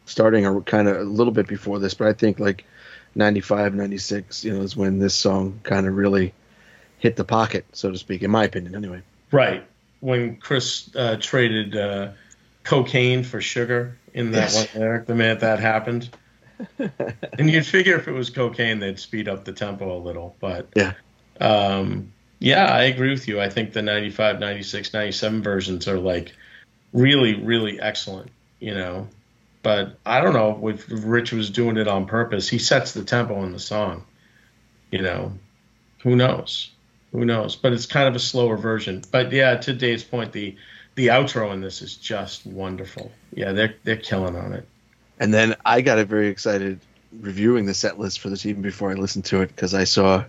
[0.05, 2.67] starting a kind of a little bit before this, but I think like
[3.15, 6.33] 95, 96, You know, is when this song kind of really
[6.99, 8.23] hit the pocket, so to speak.
[8.23, 9.03] In my opinion, anyway.
[9.31, 9.65] Right.
[10.01, 12.11] When Chris uh, traded uh,
[12.65, 14.73] cocaine for sugar in that Yes.
[14.75, 16.11] one lyric, the minute that happened.
[16.79, 20.37] and you'd figure if it was cocaine, they'd speed up the tempo a little.
[20.41, 20.93] But Yeah.
[21.41, 23.41] um, yeah, I agree with you.
[23.41, 26.33] I think the 95, 96, 97 versions are like
[26.93, 29.09] really, really excellent, you know.
[29.63, 32.49] But I don't know if Rich was doing it on purpose.
[32.49, 34.05] He sets the tempo in the song,
[34.91, 35.33] you know.
[36.03, 36.71] Who knows?
[37.13, 37.55] Who knows?
[37.55, 39.03] But it's kind of a slower version.
[39.13, 40.57] But yeah, to Dave's point, the
[40.95, 43.13] the outro in this is just wonderful.
[43.33, 44.67] Yeah, they're they're killing on it.
[45.21, 46.81] And then I got very excited
[47.21, 50.25] reviewing the set list for this even before I listened to it because I saw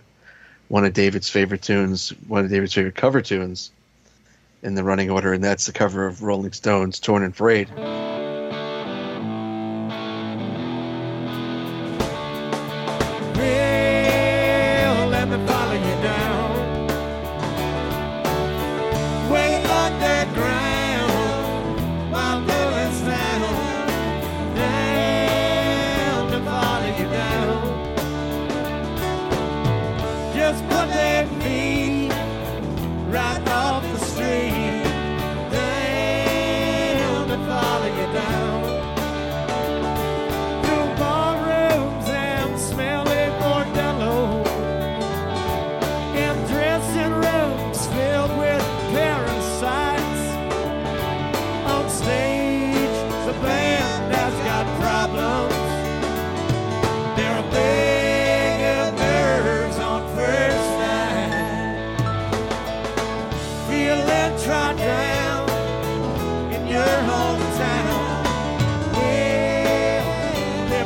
[0.68, 3.72] one of David's favorite tunes, one of David's favorite cover tunes
[4.62, 7.68] in the running order, and that's the cover of Rolling Stones' "Torn and Frayed."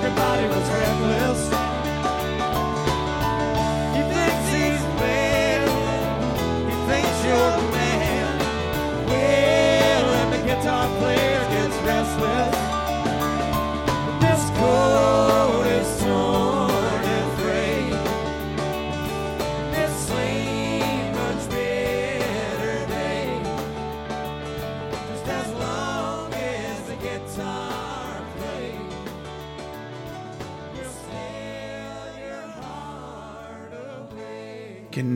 [0.01, 1.78] everybody was reckless.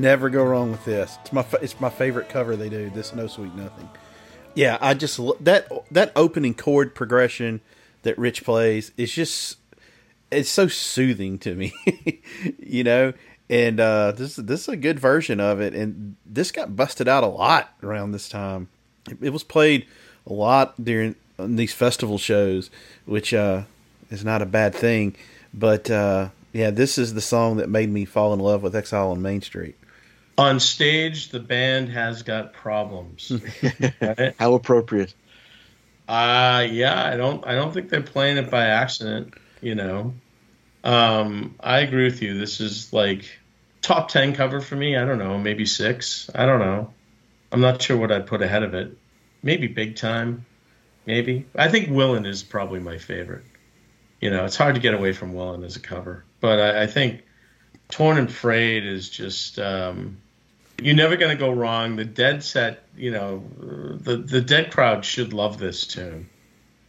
[0.03, 1.17] Never go wrong with this.
[1.23, 2.91] It's my it's my favorite cover they do.
[2.91, 3.89] This no sweet nothing.
[4.55, 7.61] Yeah, I just that that opening chord progression
[8.03, 9.57] that Rich plays is just
[10.31, 11.73] it's so soothing to me,
[12.59, 13.15] you know.
[13.49, 17.25] And uh, this this is a good version of it, and this got busted out
[17.25, 18.69] a lot around this time.
[19.09, 19.87] It, it was played
[20.27, 22.71] a lot during these festival shows,
[23.05, 23.63] which uh,
[24.11, 25.17] is not a bad thing.
[25.55, 29.11] But uh, yeah, this is the song that made me fall in love with Exile
[29.11, 29.77] on Main Street.
[30.39, 33.33] On stage, the band has got problems.
[34.01, 34.35] Right?
[34.39, 35.15] How appropriate.
[36.09, 40.15] Uh yeah, I don't I don't think they're playing it by accident, you know.
[40.85, 42.39] Um I agree with you.
[42.39, 43.25] This is like
[43.83, 44.97] top 10 cover for me.
[44.97, 46.31] I don't know, maybe 6.
[46.35, 46.93] I don't know.
[47.53, 48.97] I'm not sure what I'd put ahead of it.
[49.43, 50.47] Maybe Big Time.
[51.05, 51.47] Maybe.
[51.55, 53.45] I think Willin is probably my favorite.
[54.21, 56.87] You know, it's hard to get away from Willin as a cover, but I, I
[56.87, 57.23] think
[57.93, 60.17] Torn and Frayed is just um
[60.81, 61.95] you're never going to go wrong.
[61.95, 66.29] The Dead set, you know, the the Dead crowd should love this tune,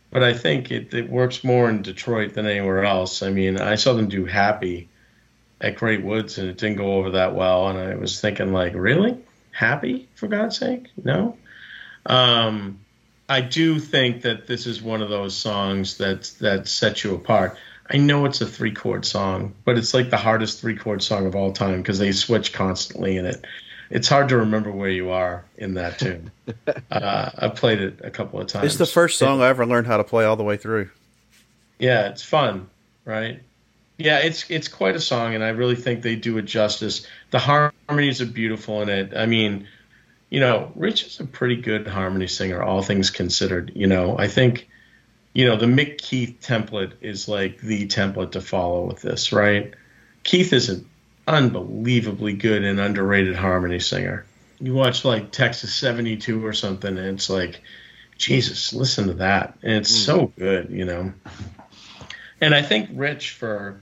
[0.10, 3.22] but I think it, it works more in Detroit than anywhere else.
[3.22, 4.89] I mean, I saw them do Happy
[5.62, 7.68] at Great Woods, and it didn't go over that well.
[7.68, 9.18] And I was thinking, like, really,
[9.51, 11.38] Happy for God's sake, no.
[12.06, 12.80] Um,
[13.30, 17.58] I do think that this is one of those songs that that sets you apart.
[17.93, 21.27] I know it's a three chord song, but it's like the hardest three chord song
[21.27, 23.45] of all time because they switch constantly in it
[23.93, 26.31] it's hard to remember where you are in that tune.
[26.91, 28.65] uh, I've played it a couple of times.
[28.65, 30.89] It's the first song I ever learned how to play all the way through.
[31.77, 32.69] Yeah, it's fun,
[33.05, 33.41] right?
[33.99, 37.05] Yeah, it's it's quite a song, and I really think they do it justice.
[37.29, 39.15] The harmonies are beautiful in it.
[39.15, 39.67] I mean,
[40.31, 43.73] you know, Rich is a pretty good harmony singer, all things considered.
[43.75, 44.67] You know, I think,
[45.34, 49.73] you know, the Mick Keith template is like the template to follow with this, right?
[50.23, 50.88] Keith is an
[51.27, 54.25] unbelievably good and underrated harmony singer.
[54.59, 57.61] You watch like Texas 72 or something, and it's like,
[58.17, 59.57] Jesus, listen to that.
[59.63, 60.05] And it's mm.
[60.05, 61.13] so good, you know.
[62.39, 63.81] And I think Rich, for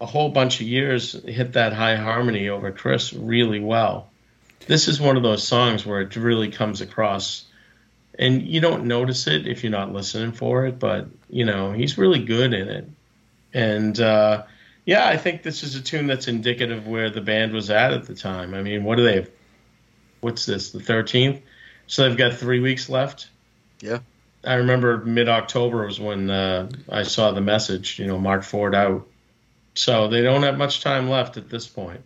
[0.00, 4.10] a whole bunch of years, hit that high harmony over Chris really well.
[4.66, 7.44] This is one of those songs where it really comes across,
[8.18, 11.98] and you don't notice it if you're not listening for it, but, you know, he's
[11.98, 12.88] really good in it.
[13.52, 14.44] And, uh,
[14.84, 17.92] yeah, I think this is a tune that's indicative of where the band was at
[17.92, 18.54] at the time.
[18.54, 19.30] I mean, what do they have?
[20.20, 21.42] What's this, the 13th?
[21.86, 23.28] So they've got three weeks left.
[23.80, 23.98] Yeah.
[24.44, 28.74] I remember mid October was when uh, I saw the message, you know, Marc Ford
[28.74, 29.06] out.
[29.74, 32.00] So they don't have much time left at this point.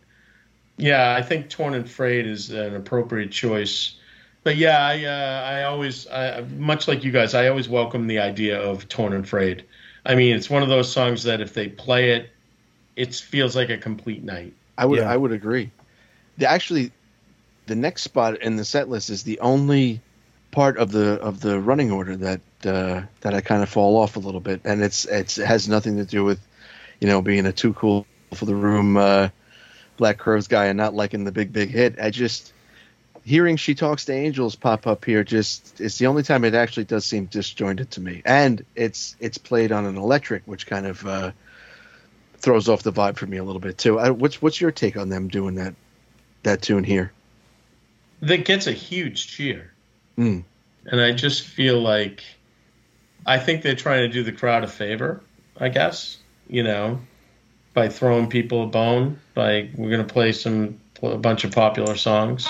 [0.76, 3.96] Yeah, I think Torn and Frayed is an appropriate choice.
[4.42, 8.20] But yeah, I, uh, I always, I, much like you guys, I always welcome the
[8.20, 9.64] idea of Torn and Frayed.
[10.06, 12.30] I mean, it's one of those songs that if they play it,
[12.96, 14.54] it feels like a complete night.
[14.78, 15.10] I would Yeah.
[15.10, 15.70] I would agree.
[16.38, 16.90] The, actually,
[17.66, 20.00] the next spot in the set list is the only
[20.50, 24.16] part of the of the running order that uh, that I kind of fall off
[24.16, 26.40] a little bit, and it's it's it has nothing to do with
[27.00, 29.28] you know being a too cool for the room uh,
[29.96, 31.98] Black Crowes guy and not liking the big big hit.
[32.00, 32.52] I just
[33.30, 36.84] hearing "She Talks to Angels" pop up here just it's the only time it actually
[36.84, 41.06] does seem disjointed to me, and it's it's played on an electric, which kind of
[41.06, 41.30] uh,
[42.38, 44.00] throws off the vibe for me a little bit too.
[44.00, 45.74] Uh, what's what's your take on them doing that
[46.42, 47.12] that tune here?
[48.20, 49.72] That gets a huge cheer.
[50.18, 50.42] Mm.
[50.86, 52.24] And I just feel like
[53.24, 55.22] I think they're trying to do the crowd a favor,
[55.56, 56.18] I guess,
[56.48, 57.00] you know,
[57.74, 59.20] by throwing people a bone.
[59.34, 62.48] By we're going to play some a bunch of popular songs.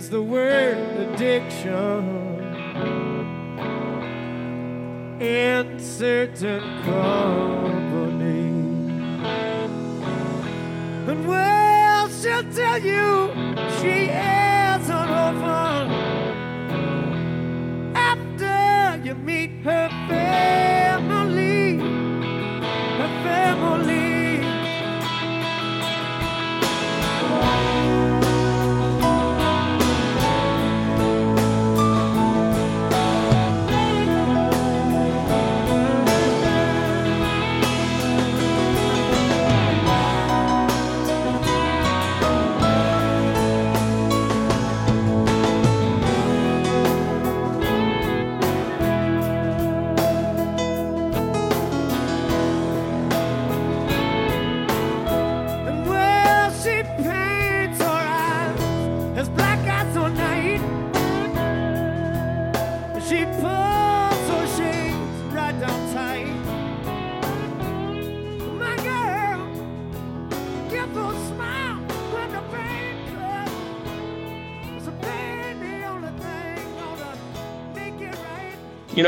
[0.00, 2.02] Mentions the word addiction
[5.20, 8.48] in certain company.
[11.08, 13.32] And well, she'll tell you
[13.80, 15.88] she is an orphan
[17.94, 19.39] after you meet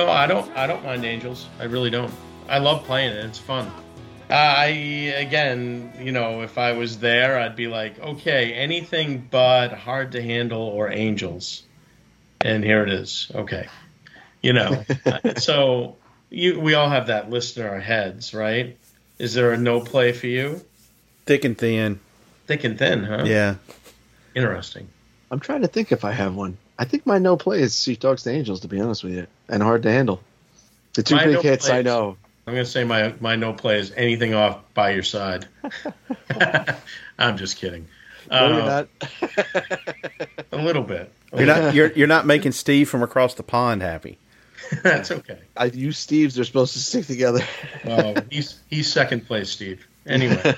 [0.07, 1.47] know, I don't I don't mind Angels.
[1.59, 2.13] I really don't.
[2.49, 3.25] I love playing it.
[3.25, 3.71] It's fun.
[4.31, 9.73] Uh, I again, you know, if I was there, I'd be like, okay, anything but
[9.73, 11.63] hard to handle or Angels,
[12.41, 13.31] and here it is.
[13.35, 13.69] Okay,
[14.41, 14.85] you know.
[15.05, 15.97] Uh, so
[16.31, 18.79] you we all have that list in our heads, right?
[19.19, 20.61] Is there a no play for you?
[21.27, 22.01] Thick and thin.
[22.47, 23.25] Thick and thin, huh?
[23.27, 23.57] Yeah.
[24.35, 24.89] Interesting.
[25.31, 26.57] I'm trying to think if I have one.
[26.79, 29.27] I think my no play is She Talks to Angels, to be honest with you,
[29.53, 30.21] and hard to handle.
[30.95, 32.17] The two My big no hits play I know.
[32.47, 35.47] I'm gonna say my my no play is anything off by your side.
[37.19, 37.87] I'm just kidding.
[38.31, 38.89] No, you're Uh, not.
[40.53, 41.13] a little bit.
[41.37, 44.19] You're not you're you're not making Steve from across the pond happy.
[44.83, 45.39] That's okay.
[45.57, 47.41] I, you Steves are supposed to stick together.
[47.85, 49.87] Well, he's he's second place, Steve.
[50.07, 50.55] Anyway,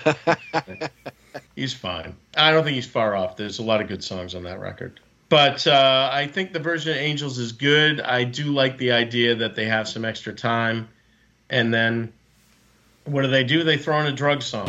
[1.55, 2.14] he's fine.
[2.36, 3.36] I don't think he's far off.
[3.36, 5.01] There's a lot of good songs on that record.
[5.35, 8.01] But uh, I think the version of Angels is good.
[8.01, 10.89] I do like the idea that they have some extra time,
[11.51, 12.12] and then
[13.05, 13.64] what do they do?
[13.64, 14.68] They throw in a drug song.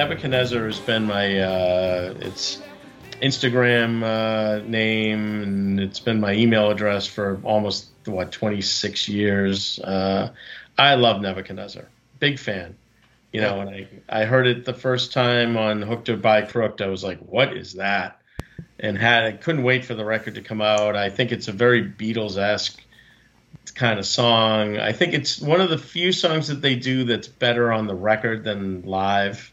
[0.00, 2.62] Nebuchadnezzar has been my uh, it's
[3.20, 9.78] Instagram uh, name and it's been my email address for almost what 26 years.
[9.78, 10.32] Uh,
[10.78, 11.86] I love Nebuchadnezzar,
[12.18, 12.78] big fan.
[13.34, 16.80] You know, when I I heard it the first time on Hooked or by Crooked,
[16.80, 18.22] I was like, "What is that?"
[18.78, 20.96] And had I couldn't wait for the record to come out.
[20.96, 22.82] I think it's a very Beatles esque
[23.74, 24.78] kind of song.
[24.78, 27.94] I think it's one of the few songs that they do that's better on the
[27.94, 29.52] record than live.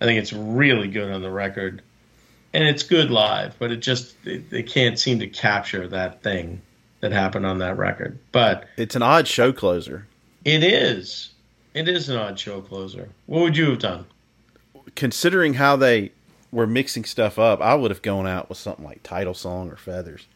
[0.00, 1.82] I think it's really good on the record,
[2.54, 6.62] and it's good live, but it just they, they can't seem to capture that thing
[7.00, 8.18] that happened on that record.
[8.32, 10.06] But It's an odd show closer.
[10.44, 11.30] it is,
[11.74, 13.08] it is an odd show closer.
[13.26, 14.06] What would you have done?
[14.96, 16.12] Considering how they
[16.52, 19.76] were mixing stuff up, I would have gone out with something like title song or
[19.76, 20.26] feathers.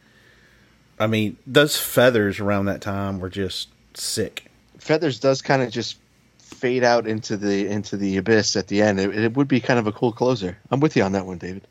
[0.99, 4.47] I mean, those feathers around that time were just sick.
[4.79, 5.97] Feathers does kind of just
[6.45, 9.01] fade out into the into the abyss at the end.
[9.01, 10.59] It, it would be kind of a cool closer.
[10.71, 11.67] I'm with you on that one, David.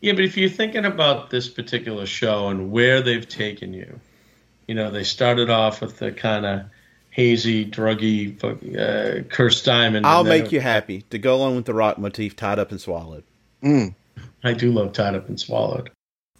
[0.00, 3.98] Yeah, but if you're thinking about this particular show and where they've taken you,
[4.66, 6.62] you know, they started off with the kind of
[7.10, 10.06] hazy, druggy, uh, cursed diamond.
[10.06, 12.70] I'll and then make you happy to go along with the rock motif tied up
[12.70, 13.24] and swallowed.
[13.62, 13.94] Mm.
[14.44, 15.90] I do love Tied Up and Swallowed.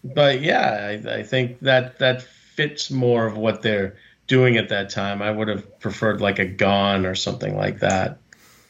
[0.05, 3.97] But yeah, I, I think that that fits more of what they're
[4.29, 5.21] doing at that time.
[5.21, 8.19] I would have preferred like a Gone or something like that.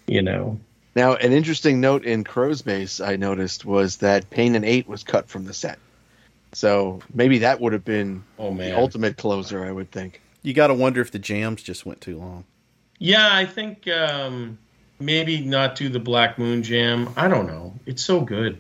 [0.07, 0.59] You know,
[0.97, 5.29] Now, an interesting note in Crowesbase I noticed was that Paint and Eight was cut
[5.29, 5.79] from the set.
[6.53, 8.75] So maybe that would have been oh the man.
[8.75, 10.23] ultimate closer, I would think.
[10.43, 12.45] You got to wonder if the jams just went too long.
[12.99, 14.57] Yeah, I think um,
[14.99, 17.11] maybe not do the Black Moon Jam.
[17.17, 17.75] I don't know.
[17.85, 18.59] It's so good.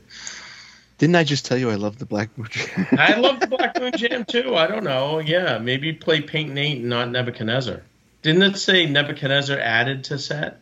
[0.98, 2.48] Didn't I just tell you I love the Black Moon?
[2.50, 2.86] Jam?
[2.98, 4.56] I love the Black Moon Jam too.
[4.56, 5.20] I don't know.
[5.20, 7.82] Yeah, maybe play Paint and Eight and not Nebuchadnezzar.
[8.22, 10.60] Didn't it say Nebuchadnezzar added to set?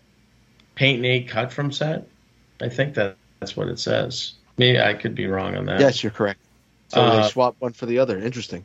[0.74, 2.06] Paint and Eight cut from set?
[2.60, 4.32] I think that that's what it says.
[4.58, 5.80] Maybe I could be wrong on that.
[5.80, 6.40] yes, you're correct.
[6.88, 8.18] So Uh, they swap one for the other.
[8.18, 8.64] Interesting.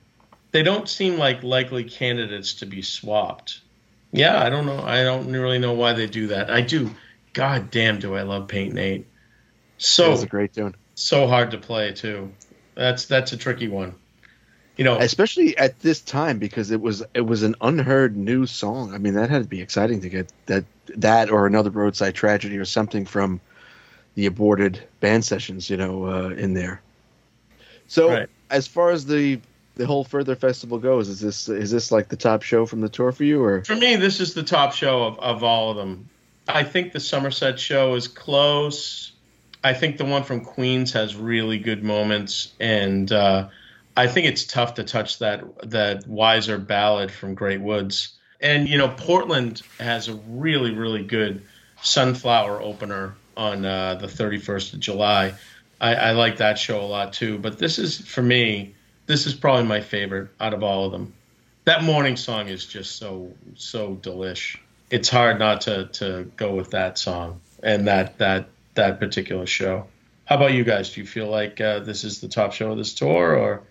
[0.52, 3.62] They don't seem like likely candidates to be swapped.
[4.12, 4.84] Yeah, I don't know.
[4.84, 6.52] I don't really know why they do that.
[6.52, 6.92] I do.
[7.32, 9.06] God damn, do I love Paint and Eight.
[9.08, 10.76] That So was a great tune.
[11.02, 12.32] So hard to play too.
[12.76, 13.96] That's that's a tricky one.
[14.78, 18.94] you know, especially at this time because it was it was an unheard new song.
[18.94, 20.64] I mean, that had to be exciting to get that
[20.98, 23.42] that or another roadside tragedy or something from
[24.16, 26.82] the aborted band sessions, you know, uh, in there.
[27.88, 28.30] So, Right.
[28.50, 29.40] as far as the
[29.76, 32.90] the whole Furthur Festival goes, is this is this like the top show from the
[32.90, 35.78] tour for you, or For me, this is the top show of, of all of
[35.78, 36.10] them.
[36.48, 39.11] I think the Somerset show is close.
[39.64, 43.50] I think the one from Queens has really good moments, and uh,
[43.96, 48.18] I think it's tough to touch that that wiser ballad from Great Woods.
[48.40, 51.44] And you know, Portland has a really really good
[51.82, 55.34] Sunflower opener on uh, the 31st of July.
[55.80, 57.38] I, I like that show a lot too.
[57.38, 61.14] But this is for me, this is probably my favorite out of all of them
[61.66, 64.58] that morning song is just so so delish.
[64.90, 69.88] It's hard not to to go with that song and that that that particular show.
[70.26, 70.94] How about you guys?
[70.94, 73.64] Do you feel like uh, this is the top show of this tour, or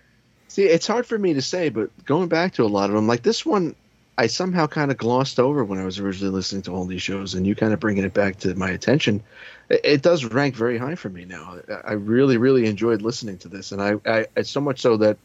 [0.51, 3.07] See, it's hard for me to say, but going back to a lot of them,
[3.07, 3.73] like this one,
[4.17, 7.33] I somehow kind of glossed over when I was originally listening to all these shows,
[7.33, 9.23] and you kind of bringing it back to my attention.
[9.69, 11.59] It, it does rank very high for me now.
[11.85, 15.17] I really, really enjoyed listening to this, and I, I it's so much so that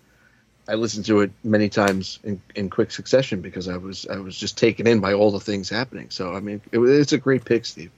[0.69, 4.37] I listened to it many times in, in quick succession because I was I was
[4.37, 6.11] just taken in by all the things happening.
[6.11, 7.91] So I mean, it, it's a great pick, Steve.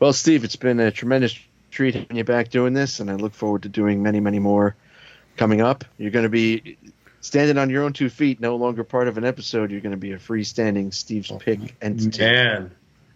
[0.00, 1.38] Well, Steve, it's been a tremendous
[1.70, 4.74] treat having you back doing this, and I look forward to doing many, many more
[5.36, 5.84] coming up.
[5.98, 6.78] You're going to be
[7.20, 9.70] standing on your own two feet, no longer part of an episode.
[9.70, 12.22] You're going to be a freestanding Steve's oh, pick entity.
[12.22, 12.70] man,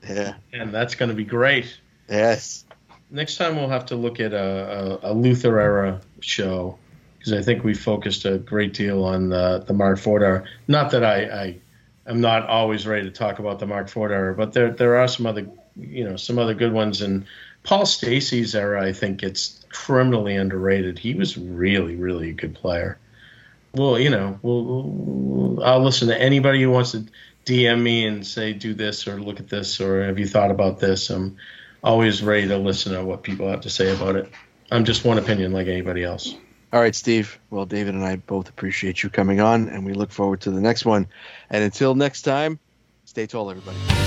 [0.07, 0.35] Yeah.
[0.53, 1.79] and that's going to be great.
[2.09, 2.65] Yes.
[3.11, 6.79] Next time we'll have to look at a, a, a Luther era show
[7.19, 10.45] because I think we focused a great deal on the the Marc Ford era.
[10.69, 11.57] Not that I, I
[12.07, 15.09] am not always ready to talk about the Marc Ford era, but there there are
[15.09, 17.03] some other you know some other good ones.
[17.03, 17.27] And
[17.63, 20.99] Paul Stacey's era, I think, it's criminally underrated.
[20.99, 22.99] He was really really a good player.
[23.75, 27.05] Well, you know, we'll, I'll listen to anybody who wants to
[27.45, 30.79] DM me and say do this or look at this or have you thought about
[30.79, 31.11] this.
[31.11, 31.37] I'm
[31.83, 34.31] always ready to listen to what people have to say about it.
[34.71, 36.35] I'm just one opinion like anybody else.
[36.73, 37.39] All right, Steve.
[37.51, 40.61] Well, David and I both appreciate you coming on, and we look forward to the
[40.61, 41.07] next one.
[41.51, 42.59] And until next time,
[43.05, 44.04] stay tall, everybody.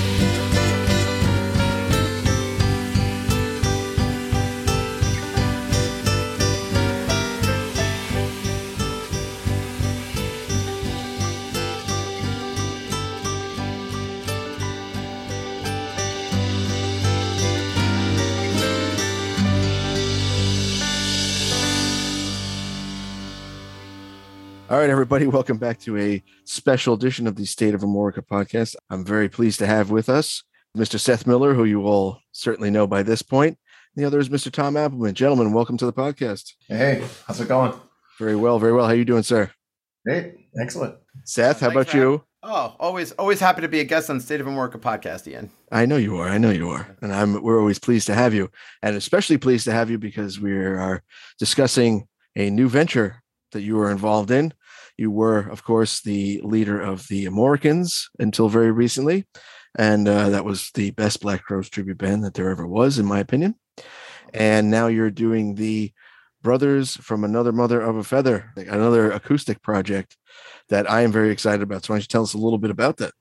[24.78, 28.76] All right, everybody, welcome back to a special edition of the State of Amorica podcast.
[28.90, 30.44] I'm very pleased to have with us
[30.76, 31.00] Mr.
[31.00, 33.58] Seth Miller, who you all certainly know by this point.
[33.96, 34.52] The other is Mr.
[34.52, 35.14] Tom Appleman.
[35.14, 36.52] Gentlemen, welcome to the podcast.
[36.68, 37.72] Hey, how's it going?
[38.20, 38.86] Very well, very well.
[38.86, 39.50] How you doing, sir?
[40.06, 40.94] Great, excellent.
[41.24, 42.24] Seth, how Thanks about for you?
[42.44, 45.50] Oh, always, always happy to be a guest on State of Amorica podcast, Ian.
[45.72, 46.28] I know you are.
[46.28, 47.42] I know you are, and I'm.
[47.42, 48.48] We're always pleased to have you,
[48.84, 51.02] and especially pleased to have you because we are
[51.40, 52.06] discussing
[52.36, 54.52] a new venture that you are involved in.
[54.98, 59.26] You were, of course, the leader of the Americans until very recently,
[59.78, 63.06] and uh, that was the best Black Crowes tribute band that there ever was, in
[63.06, 63.54] my opinion.
[64.34, 65.92] And now you're doing the
[66.42, 70.16] Brothers from Another Mother of a Feather, another acoustic project
[70.68, 71.84] that I am very excited about.
[71.84, 73.12] So why don't you tell us a little bit about that?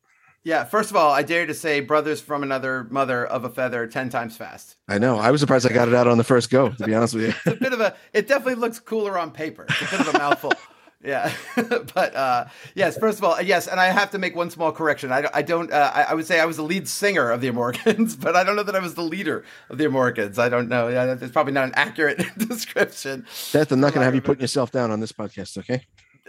[0.44, 3.86] Yeah, first of all, I dare to say brothers from another mother of a feather
[3.86, 4.78] 10 times fast.
[4.88, 5.18] I know.
[5.18, 7.24] I was surprised I got it out on the first go, to be honest with
[7.24, 7.34] you.
[7.46, 9.66] It's a bit of a, it definitely looks cooler on paper.
[9.70, 10.54] It's a bit of a mouthful.
[11.08, 12.46] Yeah, but uh,
[12.76, 12.98] yes.
[12.98, 15.10] First of all, yes, and I have to make one small correction.
[15.14, 15.72] I, I don't.
[15.72, 18.44] Uh, I, I would say I was the lead singer of the Americans, but I
[18.44, 20.38] don't know that I was the leader of the Americans.
[20.38, 20.90] I don't know.
[20.90, 23.26] Yeah, It's probably not an accurate description.
[23.32, 25.86] Seth, I'm not going to have you putting yourself down on this podcast, okay?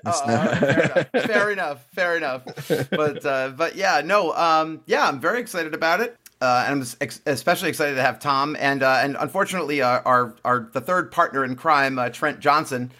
[0.07, 1.85] Oh, fair enough.
[1.93, 2.45] Fair enough.
[2.63, 2.89] Fair enough.
[2.91, 4.33] But uh, but yeah, no.
[4.33, 6.17] Um, yeah, I'm very excited about it.
[6.41, 10.37] Uh, and I'm ex- especially excited to have Tom and uh, and unfortunately uh, our
[10.45, 12.93] our the third partner in crime, uh, Trent Johnson,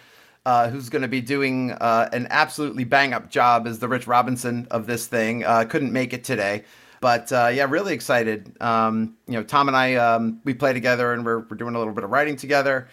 [0.49, 4.07] uh, who's going to be doing uh, an absolutely bang up job as the Rich
[4.07, 5.45] Robinson of this thing.
[5.45, 6.63] Uh, couldn't make it today,
[7.01, 8.59] but uh, yeah, really excited.
[8.59, 11.77] Um, you know, Tom and I um, we play together and we're we're doing a
[11.77, 12.87] little bit of writing together,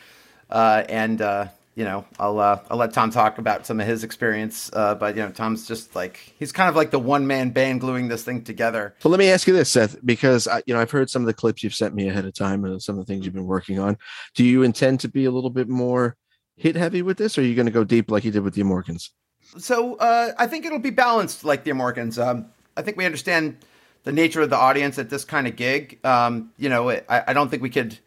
[0.51, 4.69] uh, and uh, you know, I'll I'll let Tom talk about some of his experience.
[4.69, 8.09] But you know, Tom's just like he's kind of like the one man band gluing
[8.09, 8.95] this thing together.
[8.99, 11.27] So let me ask you this, Seth, because I, you know I've heard some of
[11.27, 13.47] the clips you've sent me ahead of time and some of the things you've been
[13.47, 13.97] working on.
[14.35, 16.19] Do you intend to be a little bit more
[16.57, 18.55] hit heavy with this, or are you going to go deep like you did with
[18.55, 19.11] the Americans?
[19.59, 22.19] So uh, I think it'll be balanced like the Americans.
[22.19, 22.47] Um,
[22.77, 23.57] I think we understand
[24.05, 25.99] the nature of the audience at this kind of gig.
[26.05, 27.99] Um, you know, I, I don't think we could.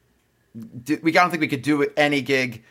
[0.83, 2.63] Do, we don't think we could do any gig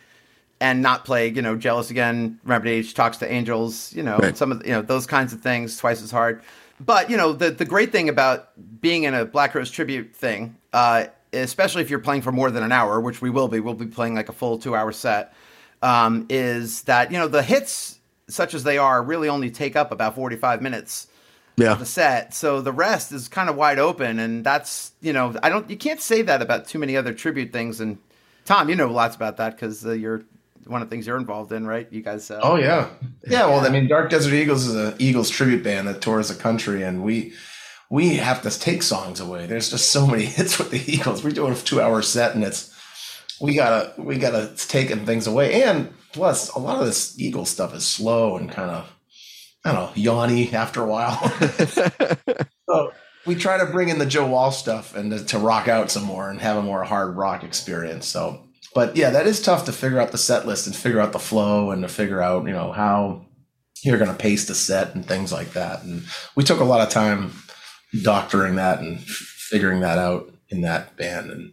[0.60, 4.36] and not play, you know, Jealous Again, Remedy Age talks to angels, you know, Right.
[4.36, 6.42] some of you know those kinds of things twice as hard.
[6.80, 8.48] But you know, the the great thing about
[8.80, 12.62] being in a Black Crowes tribute thing, uh, especially if you're playing for more than
[12.64, 15.32] an hour, which we will be, we'll be playing like a full two hour set,
[15.82, 17.98] um, is that you know the hits
[18.28, 21.06] such as they are really only take up about forty five minutes
[21.56, 21.74] Yeah.
[21.74, 22.34] the set.
[22.34, 25.76] So the rest is kind of wide open, and that's you know I don't you
[25.76, 27.80] can't say that about too many other tribute things.
[27.80, 27.98] And
[28.44, 30.22] Tom, you know lots about that because uh, you're
[30.66, 31.86] one of the things you're involved in, right?
[31.90, 32.30] You guys.
[32.30, 32.88] Uh, Oh yeah,
[33.26, 33.46] yeah.
[33.46, 36.82] Well, I mean, Dark Desert Eagles is an Eagles tribute band that tours the country,
[36.82, 37.32] and we
[37.90, 39.46] we have to take songs away.
[39.46, 41.24] There's just so many hits with the Eagles.
[41.24, 42.74] We're doing a two hour set, and it's
[43.40, 45.62] we gotta we gotta taking things away.
[45.62, 48.92] And plus, a lot of this eagle stuff is slow and kind of
[49.64, 51.28] I don't know yawny after a while.
[52.68, 52.92] so
[53.26, 56.04] we try to bring in the Joe Walsh stuff and to, to rock out some
[56.04, 58.06] more and have a more hard rock experience.
[58.06, 61.12] So, but yeah, that is tough to figure out the set list and figure out
[61.12, 63.26] the flow and to figure out you know how
[63.82, 65.82] you're going to pace the set and things like that.
[65.82, 67.32] And we took a lot of time
[68.02, 71.30] doctoring that and figuring that out in that band.
[71.30, 71.52] And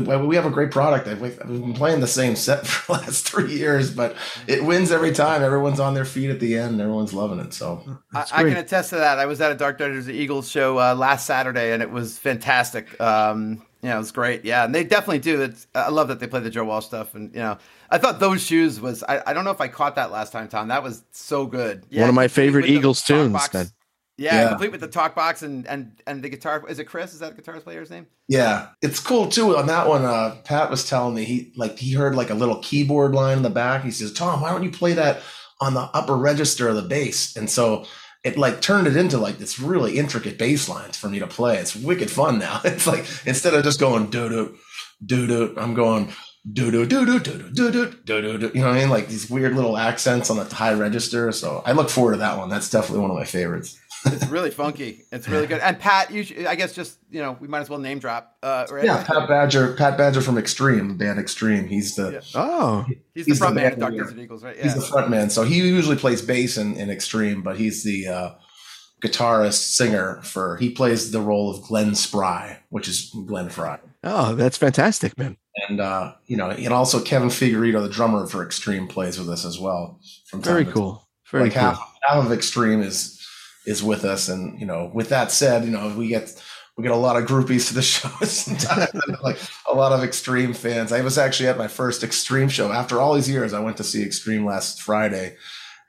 [0.00, 1.06] we have a great product.
[1.06, 4.16] We've we've been playing the same set for the last three years, but
[4.46, 5.42] it wins every time.
[5.42, 6.72] Everyone's on their feet at the end.
[6.72, 7.52] and Everyone's loving it.
[7.54, 7.82] So
[8.14, 9.18] I, I can attest to that.
[9.18, 13.00] I was at a Dark Desert Eagles show uh, last Saturday, and it was fantastic.
[13.00, 14.44] Um, you know, it was great.
[14.44, 15.42] Yeah, and they definitely do.
[15.42, 17.58] It's, I love that they play the Joe Walsh stuff, and you know,
[17.90, 19.04] I thought those shoes was.
[19.04, 20.68] I, I don't know if I caught that last time, Tom.
[20.68, 21.84] That was so good.
[21.88, 23.72] Yeah, One of my favorite Eagles tunes, box.
[24.18, 24.48] Yeah, Yeah.
[24.48, 26.64] complete with the talk box and and and the guitar.
[26.68, 27.12] Is it Chris?
[27.12, 28.06] Is that the guitar player's name?
[28.28, 29.56] Yeah, it's cool too.
[29.56, 32.58] On that one, uh, Pat was telling me he like he heard like a little
[32.60, 33.84] keyboard line in the back.
[33.84, 35.20] He says, "Tom, why don't you play that
[35.60, 37.84] on the upper register of the bass?" And so
[38.24, 41.58] it like turned it into like this really intricate bass lines for me to play.
[41.58, 42.60] It's wicked fun now.
[42.64, 44.56] It's like instead of just going do do
[45.04, 46.10] do do, I'm going
[46.50, 48.50] do do do do do do do do do do.
[48.54, 48.88] You know what I mean?
[48.88, 51.30] Like these weird little accents on the high register.
[51.32, 52.48] So I look forward to that one.
[52.48, 53.78] That's definitely one of my favorites.
[54.06, 55.04] It's really funky.
[55.12, 55.60] It's really good.
[55.60, 58.36] And Pat, you should, I guess just you know we might as well name drop.
[58.42, 58.84] Uh, right?
[58.84, 61.68] Yeah, Pat Badger, Pat Badger from Extreme, the band Extreme.
[61.68, 62.20] He's the Yeah.
[62.34, 64.04] Oh, he's the he's the front man man of Dark leader.
[64.04, 64.56] Desert Eagles, right?
[64.58, 65.30] He's the front man.
[65.30, 68.34] So he usually plays bass in, in Extreme, but he's the uh,
[69.02, 73.78] guitarist, singer for, he plays the role of Glenn Spry, which is Glenn Frey.
[74.04, 75.36] oh, that's fantastic, man.
[75.68, 79.44] And, uh, you know, and also Kevin Figueiredo, the drummer for Extreme, plays with us
[79.44, 80.00] as well.
[80.26, 81.08] From Very cool.
[81.30, 81.62] Very like cool.
[81.62, 83.15] half, half of Extreme is
[83.66, 86.32] is with us, and you know, with that said, you know, we get
[86.76, 88.90] we get a lot of groupies to the shows sometimes,
[89.22, 89.38] like
[89.70, 90.92] a lot of Extreme fans.
[90.92, 93.52] I was actually at my first Extreme show after all these years.
[93.52, 95.36] I went to see Extreme last Friday,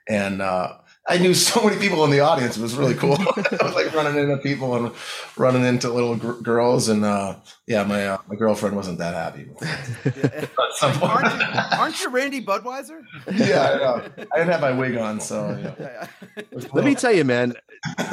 [0.08, 0.78] and uh,
[1.10, 2.56] I knew so many people in the audience.
[2.58, 3.14] It was really cool.
[3.18, 4.94] I was like running into people and
[5.38, 7.36] running into little gr- girls, and uh,
[7.66, 9.48] yeah, my uh, my girlfriend wasn't that happy.
[10.04, 11.12] At some point.
[11.24, 13.00] aren't, you, aren't you Randy Budweiser?
[13.32, 14.02] yeah, I know.
[14.32, 15.74] I didn't have my wig on, so yeah.
[15.80, 16.26] Yeah, yeah.
[16.36, 17.54] It was Let me tell you, man,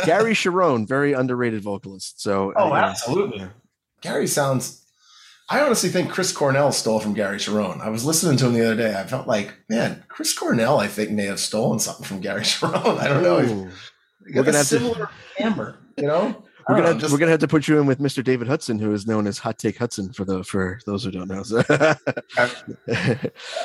[0.06, 2.22] Gary Cherone, very underrated vocalist.
[2.22, 3.46] So, Oh, uh, absolutely.
[4.02, 4.85] Gary sounds.
[5.48, 7.80] I honestly think Chris Cornell stole from Gary Cherone.
[7.80, 9.00] I was listening to him the other day.
[9.00, 12.98] I felt like, man, Chris Cornell, I think, may have stolen something from Gary Cherone.
[13.00, 13.40] I don't know.
[13.40, 13.70] Ooh.
[14.34, 16.44] We're gonna a have to- similar timbre, you know?
[16.68, 18.24] We're gonna know, have, we're gonna have to put you in with Mr.
[18.24, 21.28] David Hudson, who is known as Hot Take Hudson for the for those who don't
[21.28, 21.44] know.
[21.44, 21.62] So-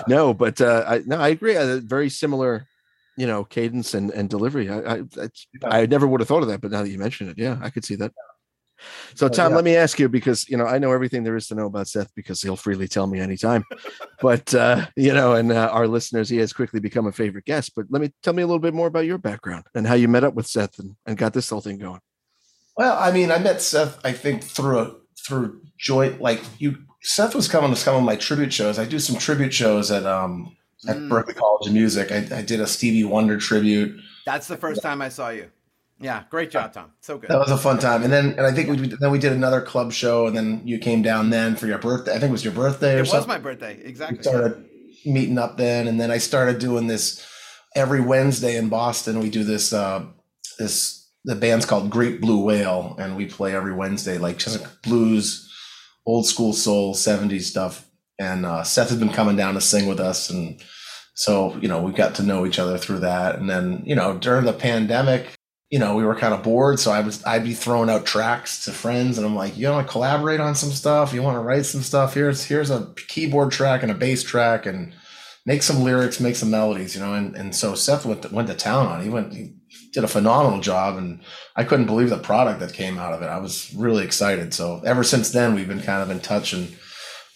[0.06, 1.56] no, but uh, I no, I agree.
[1.56, 2.66] Uh, very similar,
[3.16, 4.68] you know, cadence and, and delivery.
[4.68, 7.30] I I, that's, I never would have thought of that, but now that you mention
[7.30, 8.12] it, yeah, I could see that.
[9.14, 9.56] So, Oh, Tom, yeah.
[9.56, 11.88] let me ask you because you know I know everything there is to know about
[11.88, 13.64] Seth because he'll freely tell me anytime.
[14.20, 17.72] but uh, you know, and uh, our listeners, he has quickly become a favorite guest.
[17.74, 20.08] But let me tell me a little bit more about your background and how you
[20.08, 22.00] met up with Seth and, and got this whole thing going.
[22.76, 23.98] Well, I mean, I met Seth.
[24.04, 24.94] I think through a
[25.26, 26.78] through joint like you.
[27.02, 28.78] Seth was coming to some of my tribute shows.
[28.78, 30.56] I do some tribute shows at um
[30.88, 31.08] at Mm.
[31.10, 32.10] Berklee College of Music.
[32.10, 34.00] I, I did a Stevie Wonder tribute.
[34.24, 35.50] That's the first time I saw you.
[36.00, 36.92] Yeah, great job, Tom.
[37.00, 37.28] So good.
[37.28, 38.02] That was a fun time.
[38.02, 40.78] And then and I think we then we did another club show, and then you
[40.78, 42.12] came down then for your birthday.
[42.12, 42.98] I think it was your birthday or something.
[42.98, 43.28] it was something.
[43.28, 43.72] my birthday.
[43.84, 43.84] Exactly.
[43.84, 44.22] we Exactly.
[44.22, 44.64] started
[45.04, 47.26] meeting up then, and then I started doing this
[47.76, 49.20] every Wednesday in Boston.
[49.20, 50.06] We do this uh
[50.58, 55.52] this the band's called Great Blue Whale, and we play every Wednesday, like just blues,
[56.06, 57.86] old school soul, 70s stuff.
[58.18, 60.62] And uh, Seth has been coming down to sing with us, and
[61.14, 63.38] so you know we got to know each other through that.
[63.38, 65.34] And then you know during the pandemic,
[65.70, 68.64] you know we were kind of bored, so I was I'd be throwing out tracks
[68.64, 71.12] to friends, and I'm like, you want to collaborate on some stuff?
[71.12, 72.14] You want to write some stuff?
[72.14, 74.92] Here's here's a keyboard track and a bass track, and
[75.46, 77.14] make some lyrics, make some melodies, you know.
[77.14, 79.00] And and so Seth went to, went to town on.
[79.00, 79.04] it.
[79.04, 79.32] He went.
[79.32, 79.54] He,
[79.92, 81.20] did a phenomenal job and
[81.56, 83.26] I couldn't believe the product that came out of it.
[83.26, 84.54] I was really excited.
[84.54, 86.76] So ever since then we've been kind of in touch and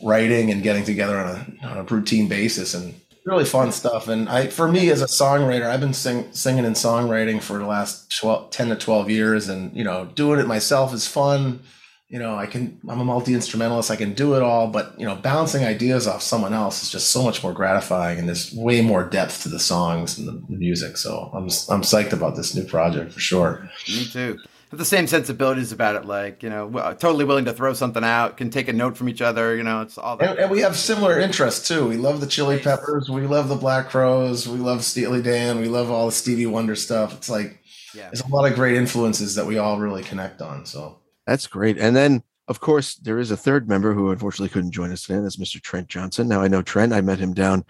[0.02, 4.08] writing and getting together on a, on a routine basis and really fun stuff.
[4.08, 7.66] And I, for me as a songwriter, I've been sing, singing and songwriting for the
[7.66, 9.48] last 12, 10 to 12 years.
[9.48, 11.60] And, you know, doing it myself is fun.
[12.08, 13.90] You know, I can, I'm a multi instrumentalist.
[13.90, 17.10] I can do it all, but, you know, bouncing ideas off someone else is just
[17.10, 18.18] so much more gratifying.
[18.18, 20.96] And there's way more depth to the songs and the, the music.
[20.98, 23.68] So I'm, I'm psyched about this new project for sure.
[23.88, 24.38] Me too.
[24.74, 26.68] Have the same sensibilities about it, like you know,
[26.98, 29.54] totally willing to throw something out, can take a note from each other.
[29.54, 30.30] You know, it's all that.
[30.30, 31.86] And, and we have similar interests too.
[31.86, 33.08] We love the Chili Peppers.
[33.08, 34.48] We love the Black Crowes.
[34.48, 35.60] We love Steely Dan.
[35.60, 37.14] We love all the Stevie Wonder stuff.
[37.16, 37.62] It's like
[37.94, 38.06] Yeah.
[38.06, 40.66] there's a lot of great influences that we all really connect on.
[40.66, 41.78] So That's great.
[41.78, 45.14] And then, of course, there is a third member who unfortunately couldn't join us today.
[45.18, 45.62] and That's Mr.
[45.62, 46.26] Trent Johnson.
[46.26, 46.92] Now, I know Trent.
[46.92, 47.64] I met him down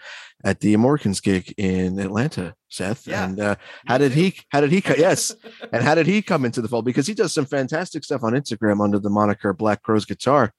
[0.44, 3.06] at the Americans gig in Atlanta, Seth.
[3.06, 3.24] Yeah.
[3.24, 4.34] And uh, how did he?
[4.50, 4.80] How did he?
[4.82, 5.34] co- Yes.
[5.72, 6.84] and how did he come into the fold?
[6.84, 10.52] Because he does some fantastic stuff on Instagram under the moniker Black Crowes Guitar,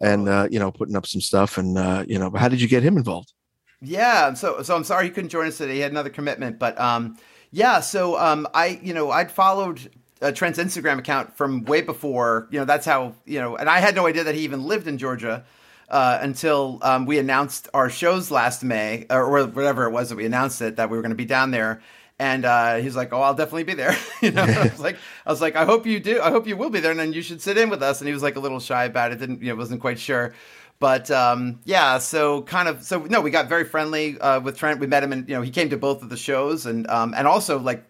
[0.00, 1.56] and uh, you know, putting up some stuff.
[1.58, 3.32] And uh, you know, how did you get him involved?
[3.80, 5.74] Yeah, so so I'm sorry he couldn't join us today.
[5.74, 7.16] He had another commitment, but um,
[7.50, 7.80] yeah.
[7.80, 12.46] So um, I you know I'd followed uh, Trent's Instagram account from way before.
[12.50, 14.86] You know that's how you know, and I had no idea that he even lived
[14.86, 15.44] in Georgia
[15.90, 20.24] uh, until um, we announced our shows last May or whatever it was that we
[20.24, 21.82] announced it that we were going to be down there.
[22.18, 25.30] And uh, he's like, "Oh, I'll definitely be there." you know, I was like, "I
[25.30, 26.20] was like, I hope you do.
[26.20, 28.08] I hope you will be there, and then you should sit in with us." And
[28.08, 29.18] he was like a little shy about it.
[29.18, 30.34] Didn't, you know, wasn't quite sure.
[30.80, 34.80] But um, yeah, so kind of, so no, we got very friendly uh, with Trent.
[34.80, 37.14] We met him, and you know, he came to both of the shows, and um,
[37.14, 37.84] and also like,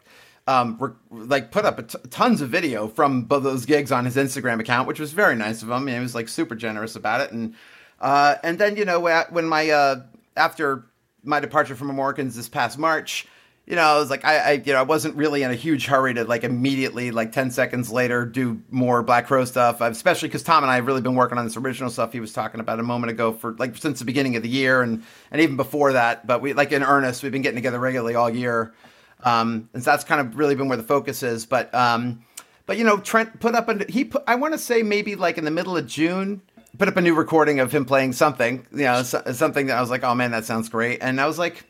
[0.49, 4.05] um, re- like put up a t- tons of video from both those gigs on
[4.05, 5.87] his Instagram account, which was very nice of him.
[5.87, 7.55] And he was like super generous about it, and
[8.01, 10.03] uh, and then you know when my uh,
[10.37, 10.87] after
[11.23, 13.27] my departure from Americans this past March,
[13.71, 15.87] you know, I was like, I, I, you know, I wasn't really in a huge
[15.87, 20.43] hurry to like immediately, like 10 seconds later, do more Black Crow stuff, especially because
[20.43, 22.81] Tom and I have really been working on this original stuff he was talking about
[22.81, 25.93] a moment ago for like since the beginning of the year and, and even before
[25.93, 26.27] that.
[26.27, 28.75] But we, like in earnest, we've been getting together regularly all year.
[29.23, 31.47] Um, and so that's kind of really been where the focus is.
[31.47, 32.25] But, um,
[32.67, 35.39] but you know, Trent put up a, he put, I want to say maybe like
[35.39, 36.43] in the middle of June,
[36.79, 39.81] put up a new recording of him playing something, you know, so, something that I
[39.81, 40.99] was like, oh man, that sounds great.
[41.03, 41.65] And I was like,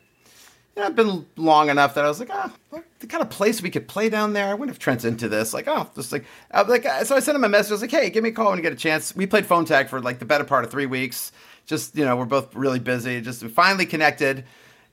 [0.75, 3.29] you know, I've been long enough that I was like, ah, oh, the kind of
[3.29, 4.47] place we could play down there.
[4.47, 5.53] I wonder if Trent's into this.
[5.53, 7.71] Like, oh, just like, I was like, so I sent him a message.
[7.71, 9.15] I was like, hey, give me a call when you get a chance.
[9.15, 11.31] We played phone tag for like the better part of three weeks.
[11.65, 13.21] Just, you know, we're both really busy.
[13.21, 14.45] Just finally connected,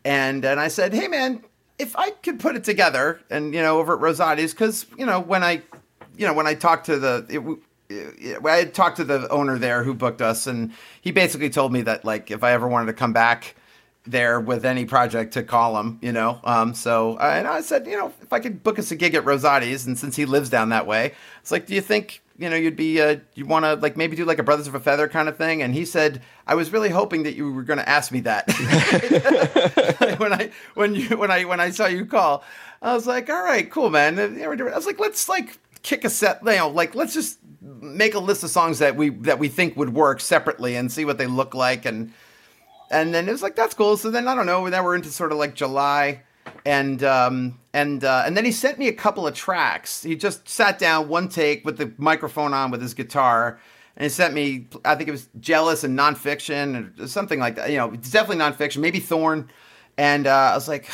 [0.05, 1.43] and and I said, hey, man,
[1.79, 5.21] if I could put it together, and you know, over at Rosati's, because you know,
[5.21, 5.63] when I,
[6.17, 7.27] you know, when I talked to the.
[7.29, 7.59] It,
[7.91, 12.05] I talked to the owner there who booked us, and he basically told me that
[12.05, 13.55] like if I ever wanted to come back
[14.07, 16.41] there with any project to call him, you know.
[16.45, 19.15] Um, so uh, and I said, you know, if I could book us a gig
[19.15, 22.49] at Rosati's, and since he lives down that way, it's like, do you think you
[22.51, 24.81] know you'd be uh, you want to like maybe do like a Brothers of a
[24.81, 25.63] Feather kind of thing?
[25.63, 28.49] And he said, I was really hoping that you were going to ask me that
[30.19, 32.45] when I when you when I when I saw you call,
[32.83, 34.19] I was like, all right, cool, man.
[34.19, 38.19] I was like, let's like kick a set, you know, like let's just make a
[38.19, 41.27] list of songs that we that we think would work separately and see what they
[41.27, 42.13] look like and
[42.91, 43.97] and then it was like that's cool.
[43.97, 44.69] So then I don't know.
[44.69, 46.23] Then we're into sort of like July,
[46.65, 50.03] and um, and uh, and then he sent me a couple of tracks.
[50.03, 53.61] He just sat down one take with the microphone on with his guitar,
[53.97, 54.69] and he sent me.
[54.85, 57.71] I think it was Jealous and Nonfiction or something like that.
[57.71, 58.79] You know, it's definitely nonfiction.
[58.79, 59.51] Maybe Thorn.
[59.97, 60.89] And uh, I was like,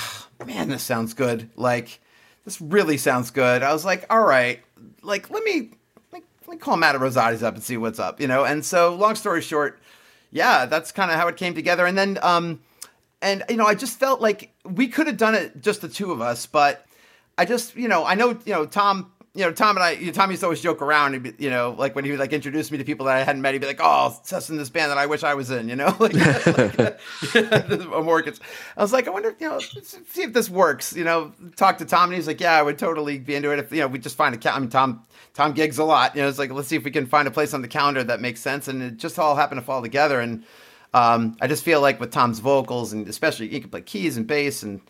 [0.47, 1.51] man, this sounds good.
[1.57, 2.01] Like
[2.45, 3.63] this really sounds good.
[3.63, 4.61] I was like, all right,
[5.03, 5.71] like let me.
[6.47, 8.45] Let me call Matt Rosati's up and see what's up, you know.
[8.45, 9.81] And so, long story short,
[10.31, 11.87] yeah, that's kind of how it came together.
[11.87, 12.61] And then, um,
[13.23, 16.13] and you know, I just felt like we could have done it just the two
[16.13, 16.85] of us, but
[17.39, 20.07] I just, you know, I know, you know, Tom, you know, Tom and I, you
[20.07, 22.33] know, Tom used to always joke around, be, you know, like when he would like
[22.33, 24.71] introduce me to people that I hadn't met, he'd be like, "Oh, it's in this
[24.71, 28.39] band that I wish I was in," you know, like, like Morgans.
[28.77, 30.95] I was like, I wonder, you know, see if this works.
[30.95, 33.59] You know, talk to Tom, and he's like, "Yeah, I would totally be into it
[33.59, 35.05] if you know we just find a cal- I mean, Tom.
[35.35, 36.15] Tom gigs a lot.
[36.15, 38.03] You know, it's like let's see if we can find a place on the calendar
[38.05, 40.21] that makes sense, and it just all happened to fall together.
[40.21, 40.45] And
[40.95, 44.27] um, I just feel like with Tom's vocals, and especially he can play keys and
[44.27, 44.81] bass and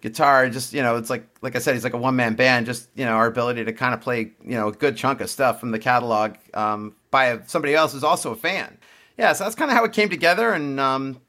[0.00, 2.66] guitar, just you know, it's like like I said, he's like a one man band.
[2.66, 5.28] Just you know, our ability to kind of play you know a good chunk of
[5.28, 8.78] stuff from the catalog um, by somebody else who's also a fan.
[9.18, 11.20] Yeah, so that's kind of how it came together, and um,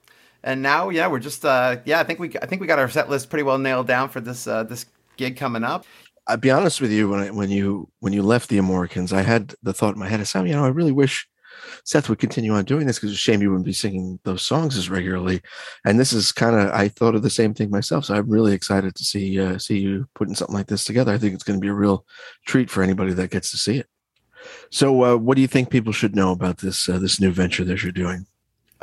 [0.43, 2.89] and now yeah, we're just uh, yeah, I think we I think we got our
[2.89, 4.85] set list pretty well nailed down for this uh, this
[5.17, 5.85] gig coming up.
[6.27, 7.09] I'll be honest with you.
[7.09, 10.07] When I, when you when you left the Amoricans, I had the thought in my
[10.07, 11.27] head, I said, you know, I really wish
[11.83, 14.41] Seth would continue on doing this because it's a shame you wouldn't be singing those
[14.41, 15.41] songs as regularly.
[15.85, 18.05] And this is kind of I thought of the same thing myself.
[18.05, 21.13] So I'm really excited to see uh, see you putting something like this together.
[21.13, 22.05] I think it's going to be a real
[22.45, 23.87] treat for anybody that gets to see it.
[24.71, 27.63] So, uh, what do you think people should know about this uh, this new venture
[27.63, 28.25] that you're doing?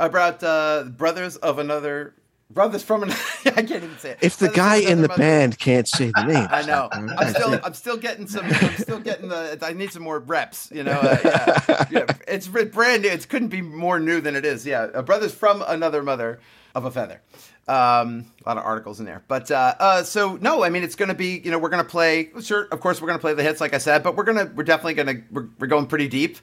[0.01, 2.14] about uh, brothers of another
[2.51, 3.21] brothers from another.
[3.47, 4.19] I can't even say it.
[4.21, 5.19] If the Brothers guy in the Mother.
[5.19, 6.89] band can't say the name, I know.
[6.93, 8.45] I'm still, I'm still getting some.
[8.45, 9.59] I'm still getting the.
[9.63, 10.71] I need some more reps.
[10.73, 10.93] You know.
[10.93, 11.87] Uh, yeah.
[11.91, 12.07] yeah.
[12.29, 13.09] It's brand new.
[13.09, 14.67] It couldn't be more new than it is.
[14.67, 14.89] Yeah.
[14.95, 16.41] Uh, brothers from another mother
[16.75, 17.21] of a feather.
[17.69, 20.97] Um, a lot of articles in there, but uh, uh, so no, I mean it's
[20.97, 21.41] going to be.
[21.45, 22.31] You know, we're going to play.
[22.43, 24.51] Sure, of course, we're going to play the hits, like I said, but we're gonna,
[24.57, 26.39] we're definitely going to, we're, we're going pretty deep.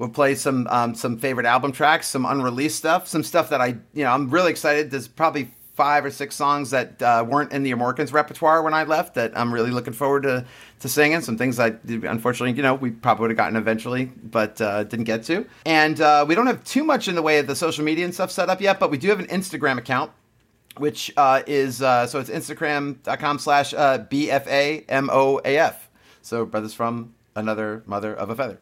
[0.00, 3.76] We'll play some um, some favorite album tracks, some unreleased stuff, some stuff that I,
[3.92, 4.90] you know, I'm really excited.
[4.90, 8.84] There's probably five or six songs that uh, weren't in the Amoricans repertoire when I
[8.84, 10.46] left that I'm really looking forward to
[10.78, 11.20] to singing.
[11.20, 15.04] Some things I unfortunately, you know, we probably would have gotten eventually, but uh, didn't
[15.04, 15.44] get to.
[15.66, 18.14] And uh, we don't have too much in the way of the social media and
[18.14, 20.12] stuff set up yet, but we do have an Instagram account.
[20.78, 25.74] Which uh, is uh, so it's Instagram.com slash uh, BFAMOAF.
[26.22, 28.60] So brothers from another mother of a feather.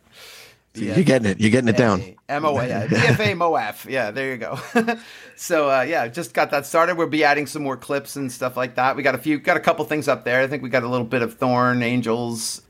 [0.81, 1.41] You're getting it.
[1.41, 2.03] You're getting it down.
[2.29, 3.89] M O A BFA MOAF.
[3.91, 4.59] Yeah, there you go.
[5.37, 6.97] so uh, yeah, just got that started.
[6.97, 8.97] We'll be adding some more clips and stuff like that.
[8.97, 10.41] We got a few, got a couple things up there.
[10.43, 12.63] I think we got a little bit of Thorn, Angels,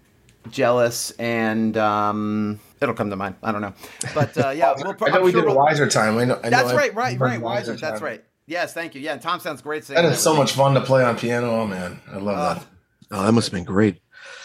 [0.50, 3.34] Jealous, and um, it'll come to mind.
[3.42, 3.74] I don't know,
[4.14, 4.94] but uh, yeah, we'll.
[5.02, 6.16] I know I'm we sure did a we'll- wiser time.
[6.18, 7.20] I know, I That's I- right, right, right.
[7.20, 7.76] remember Wiser.
[7.76, 8.24] That's right.
[8.46, 9.00] Yes, thank you.
[9.02, 10.02] Yeah, and Tom sounds great singing.
[10.02, 11.50] That is so much fun to play on piano.
[11.50, 12.66] Oh man, I love that.
[13.10, 14.00] Oh, that must have been great.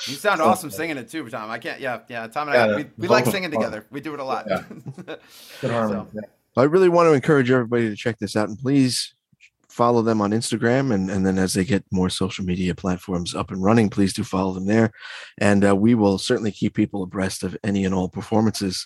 [0.08, 1.50] You sound awesome singing it too, Tom.
[1.50, 1.80] I can't.
[1.80, 2.28] Yeah, yeah.
[2.28, 3.86] Tom and I, we, we like singing together.
[3.90, 4.46] We do it a lot.
[4.50, 4.64] Yeah.
[5.62, 6.06] Good harmony.
[6.14, 6.22] Yeah.
[6.56, 9.14] I really want to encourage everybody to check this out and please
[9.74, 10.94] follow them on Instagram.
[10.94, 14.24] And, and then as they get more social media platforms up and running, please do
[14.24, 14.92] follow them there.
[15.40, 18.86] And uh, we will certainly keep people abreast of any and all performances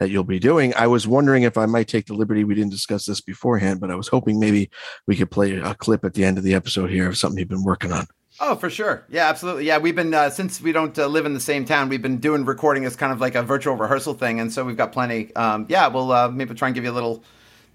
[0.00, 0.74] that you'll be doing.
[0.74, 3.92] I was wondering if I might take the liberty, we didn't discuss this beforehand, but
[3.92, 4.70] I was hoping maybe
[5.06, 7.48] we could play a clip at the end of the episode here of something you've
[7.48, 8.06] been working on.
[8.40, 9.04] Oh, for sure.
[9.08, 9.66] Yeah, absolutely.
[9.66, 11.88] Yeah, we've been uh, since we don't uh, live in the same town.
[11.88, 14.76] We've been doing recording as kind of like a virtual rehearsal thing, and so we've
[14.76, 15.34] got plenty.
[15.36, 17.22] Um, yeah, we'll uh, maybe try and give you a little,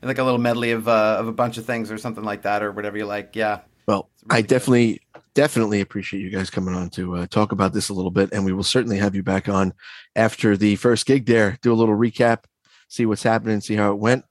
[0.01, 2.62] like a little medley of uh, of a bunch of things or something like that,
[2.62, 3.36] or whatever you like.
[3.36, 3.62] Yeah.
[3.88, 4.47] Well, really I good.
[4.47, 5.01] definitely,
[5.34, 8.43] definitely appreciate you guys coming on to uh, talk about this a little bit, and
[8.43, 9.74] we will certainly have you back on
[10.16, 11.57] after the first gig there.
[11.62, 12.43] Do a little recap,
[12.89, 14.26] see what's happening, see how it went.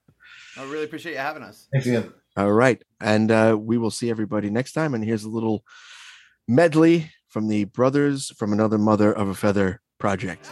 [0.58, 1.68] I really appreciate you having us.
[1.72, 2.12] Thanks again.
[2.36, 4.94] All right, and uh, we will see everybody next time.
[4.94, 5.64] And here's a little
[6.48, 10.50] medley from the Brothers from Another Mother of a Feather project.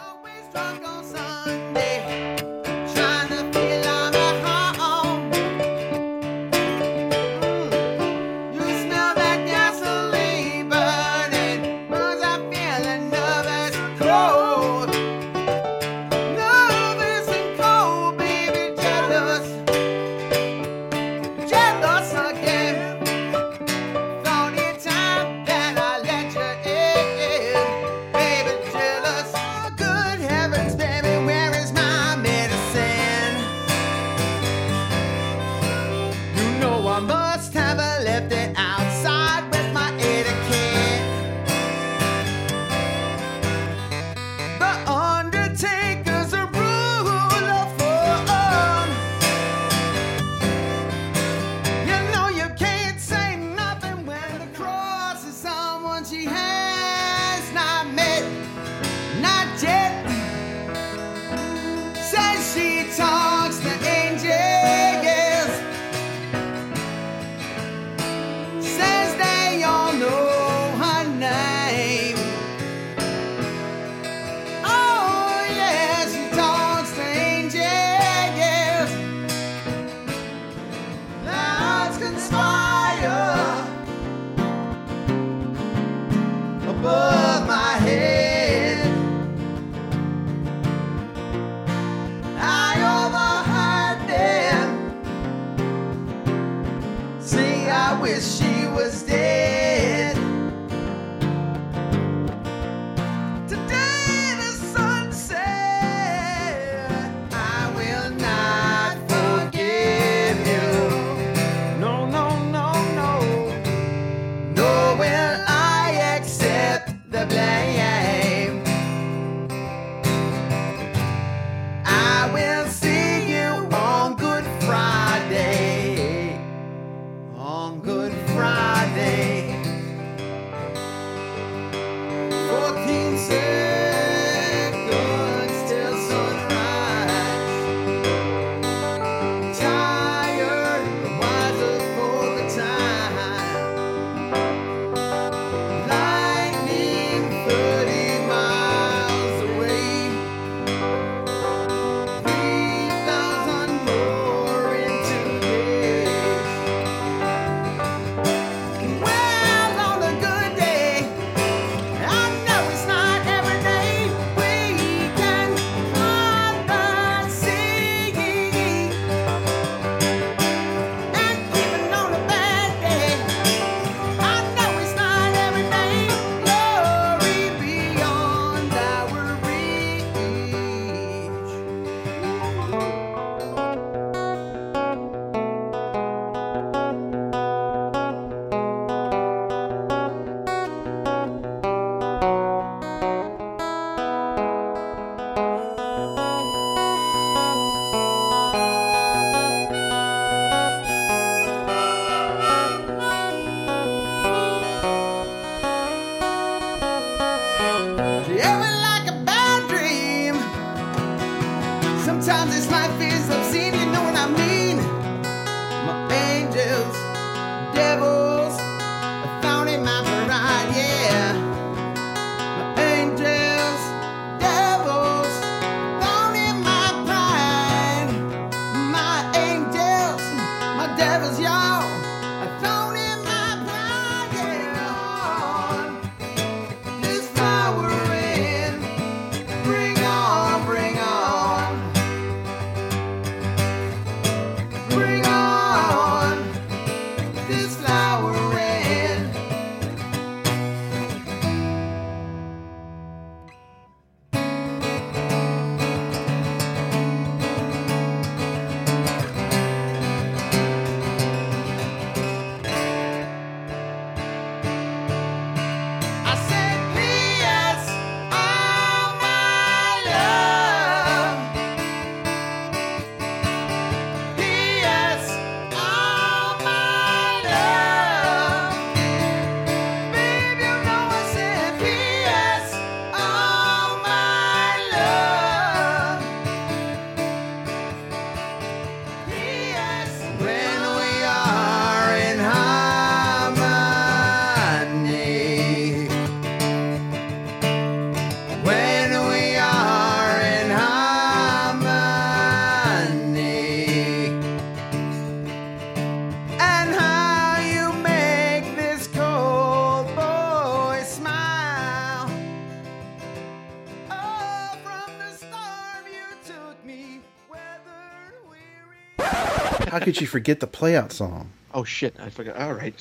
[320.07, 321.50] Could you forget the playout song?
[321.74, 322.14] Oh shit!
[322.20, 322.57] I forgot.
[322.57, 322.95] All right.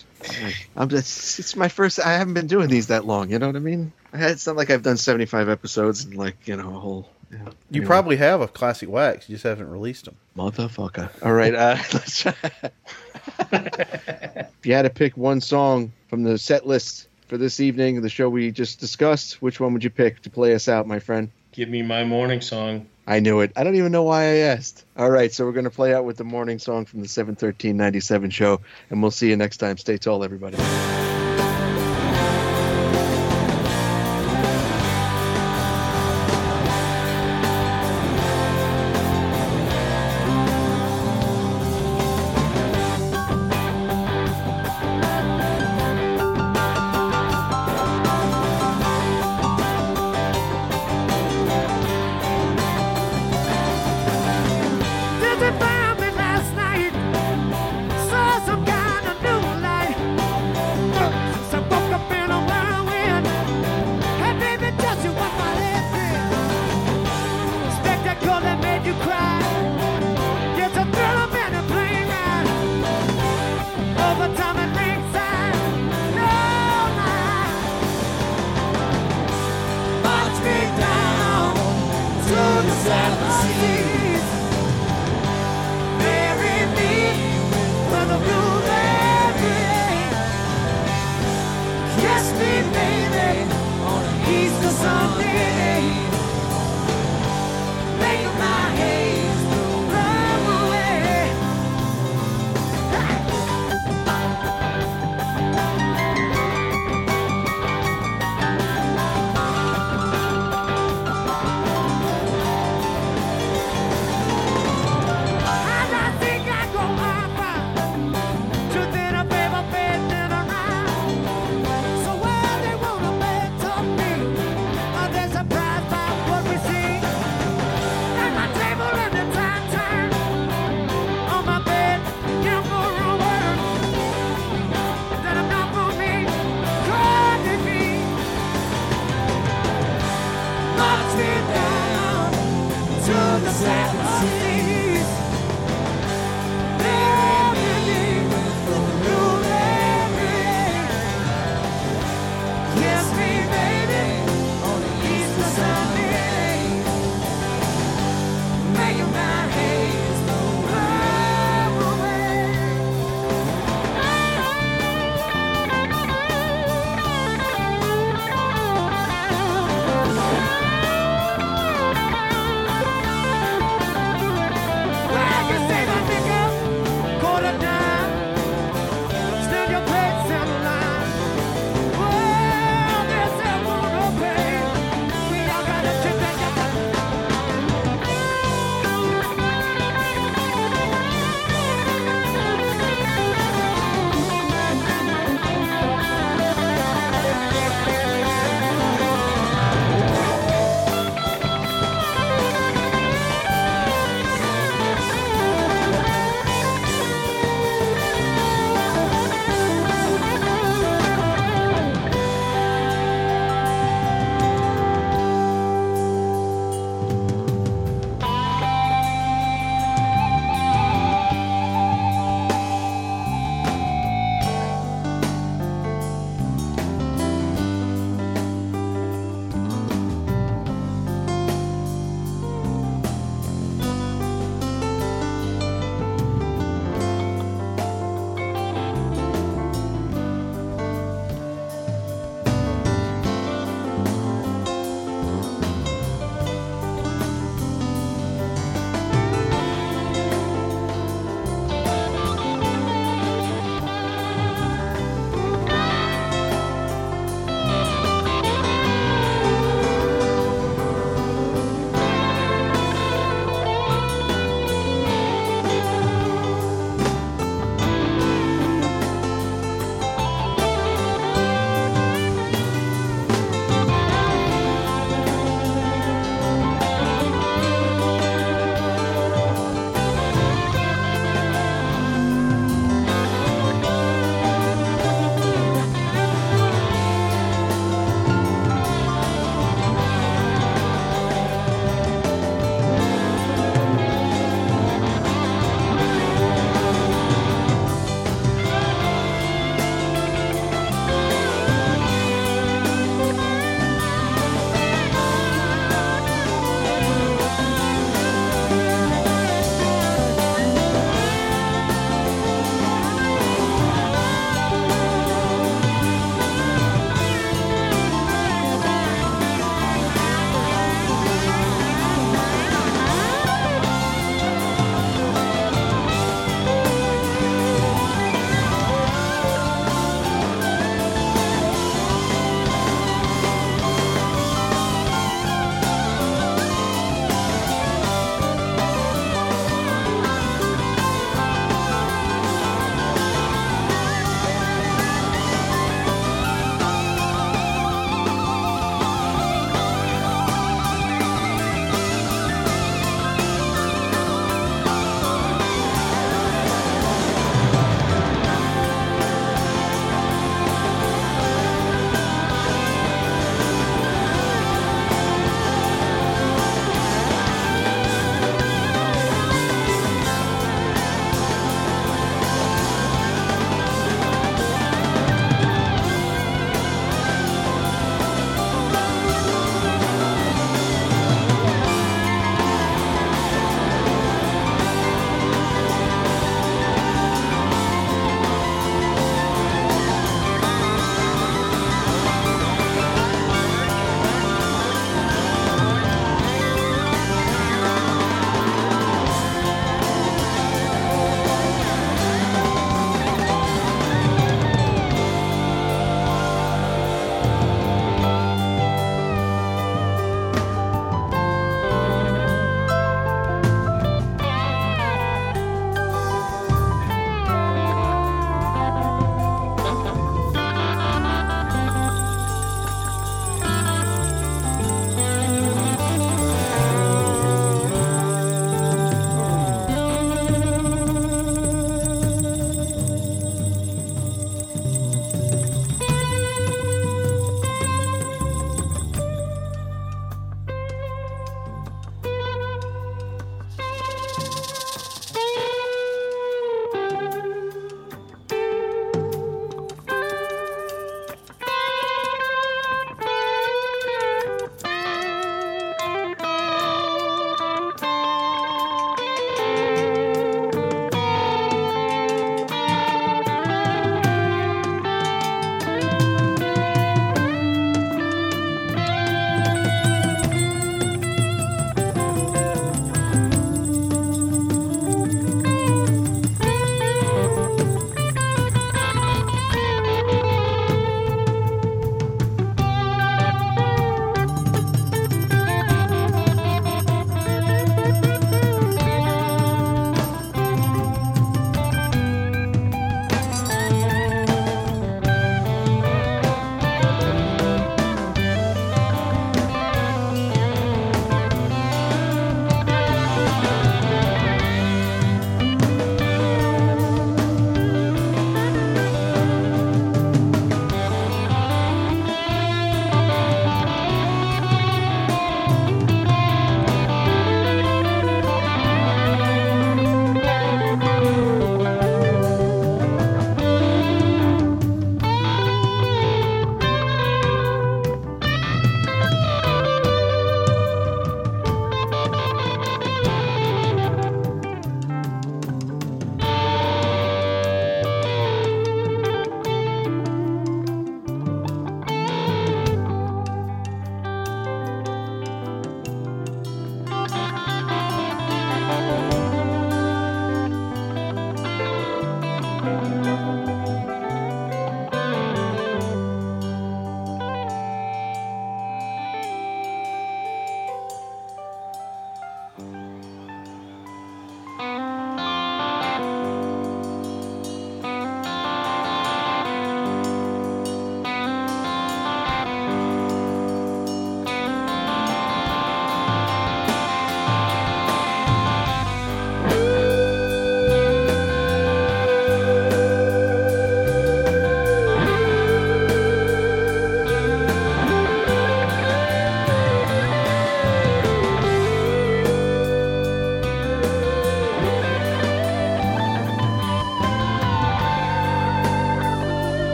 [0.76, 2.00] I'm just, it's my first.
[2.00, 3.30] I haven't been doing these that long.
[3.30, 3.94] You know what I mean?
[4.12, 7.08] It's not like I've done 75 episodes and like you know a whole.
[7.30, 7.46] You, You
[7.82, 7.86] anyway.
[7.86, 9.30] probably have a classic wax.
[9.30, 10.16] You just haven't released them.
[10.36, 11.12] motherfucker.
[11.24, 12.34] All right, uh, let's try.
[13.52, 18.10] if you had to pick one song from the set list for this evening, the
[18.10, 21.30] show we just discussed, which one would you pick to play us out, my friend?
[21.56, 22.86] Give me my morning song.
[23.08, 23.54] I knew it.
[23.56, 24.84] I don't even know why I asked.
[24.98, 28.30] All right, so we're going to play out with the morning song from the 71397
[28.30, 28.60] show,
[28.90, 29.78] and we'll see you next time.
[29.78, 30.58] Stay tall, everybody.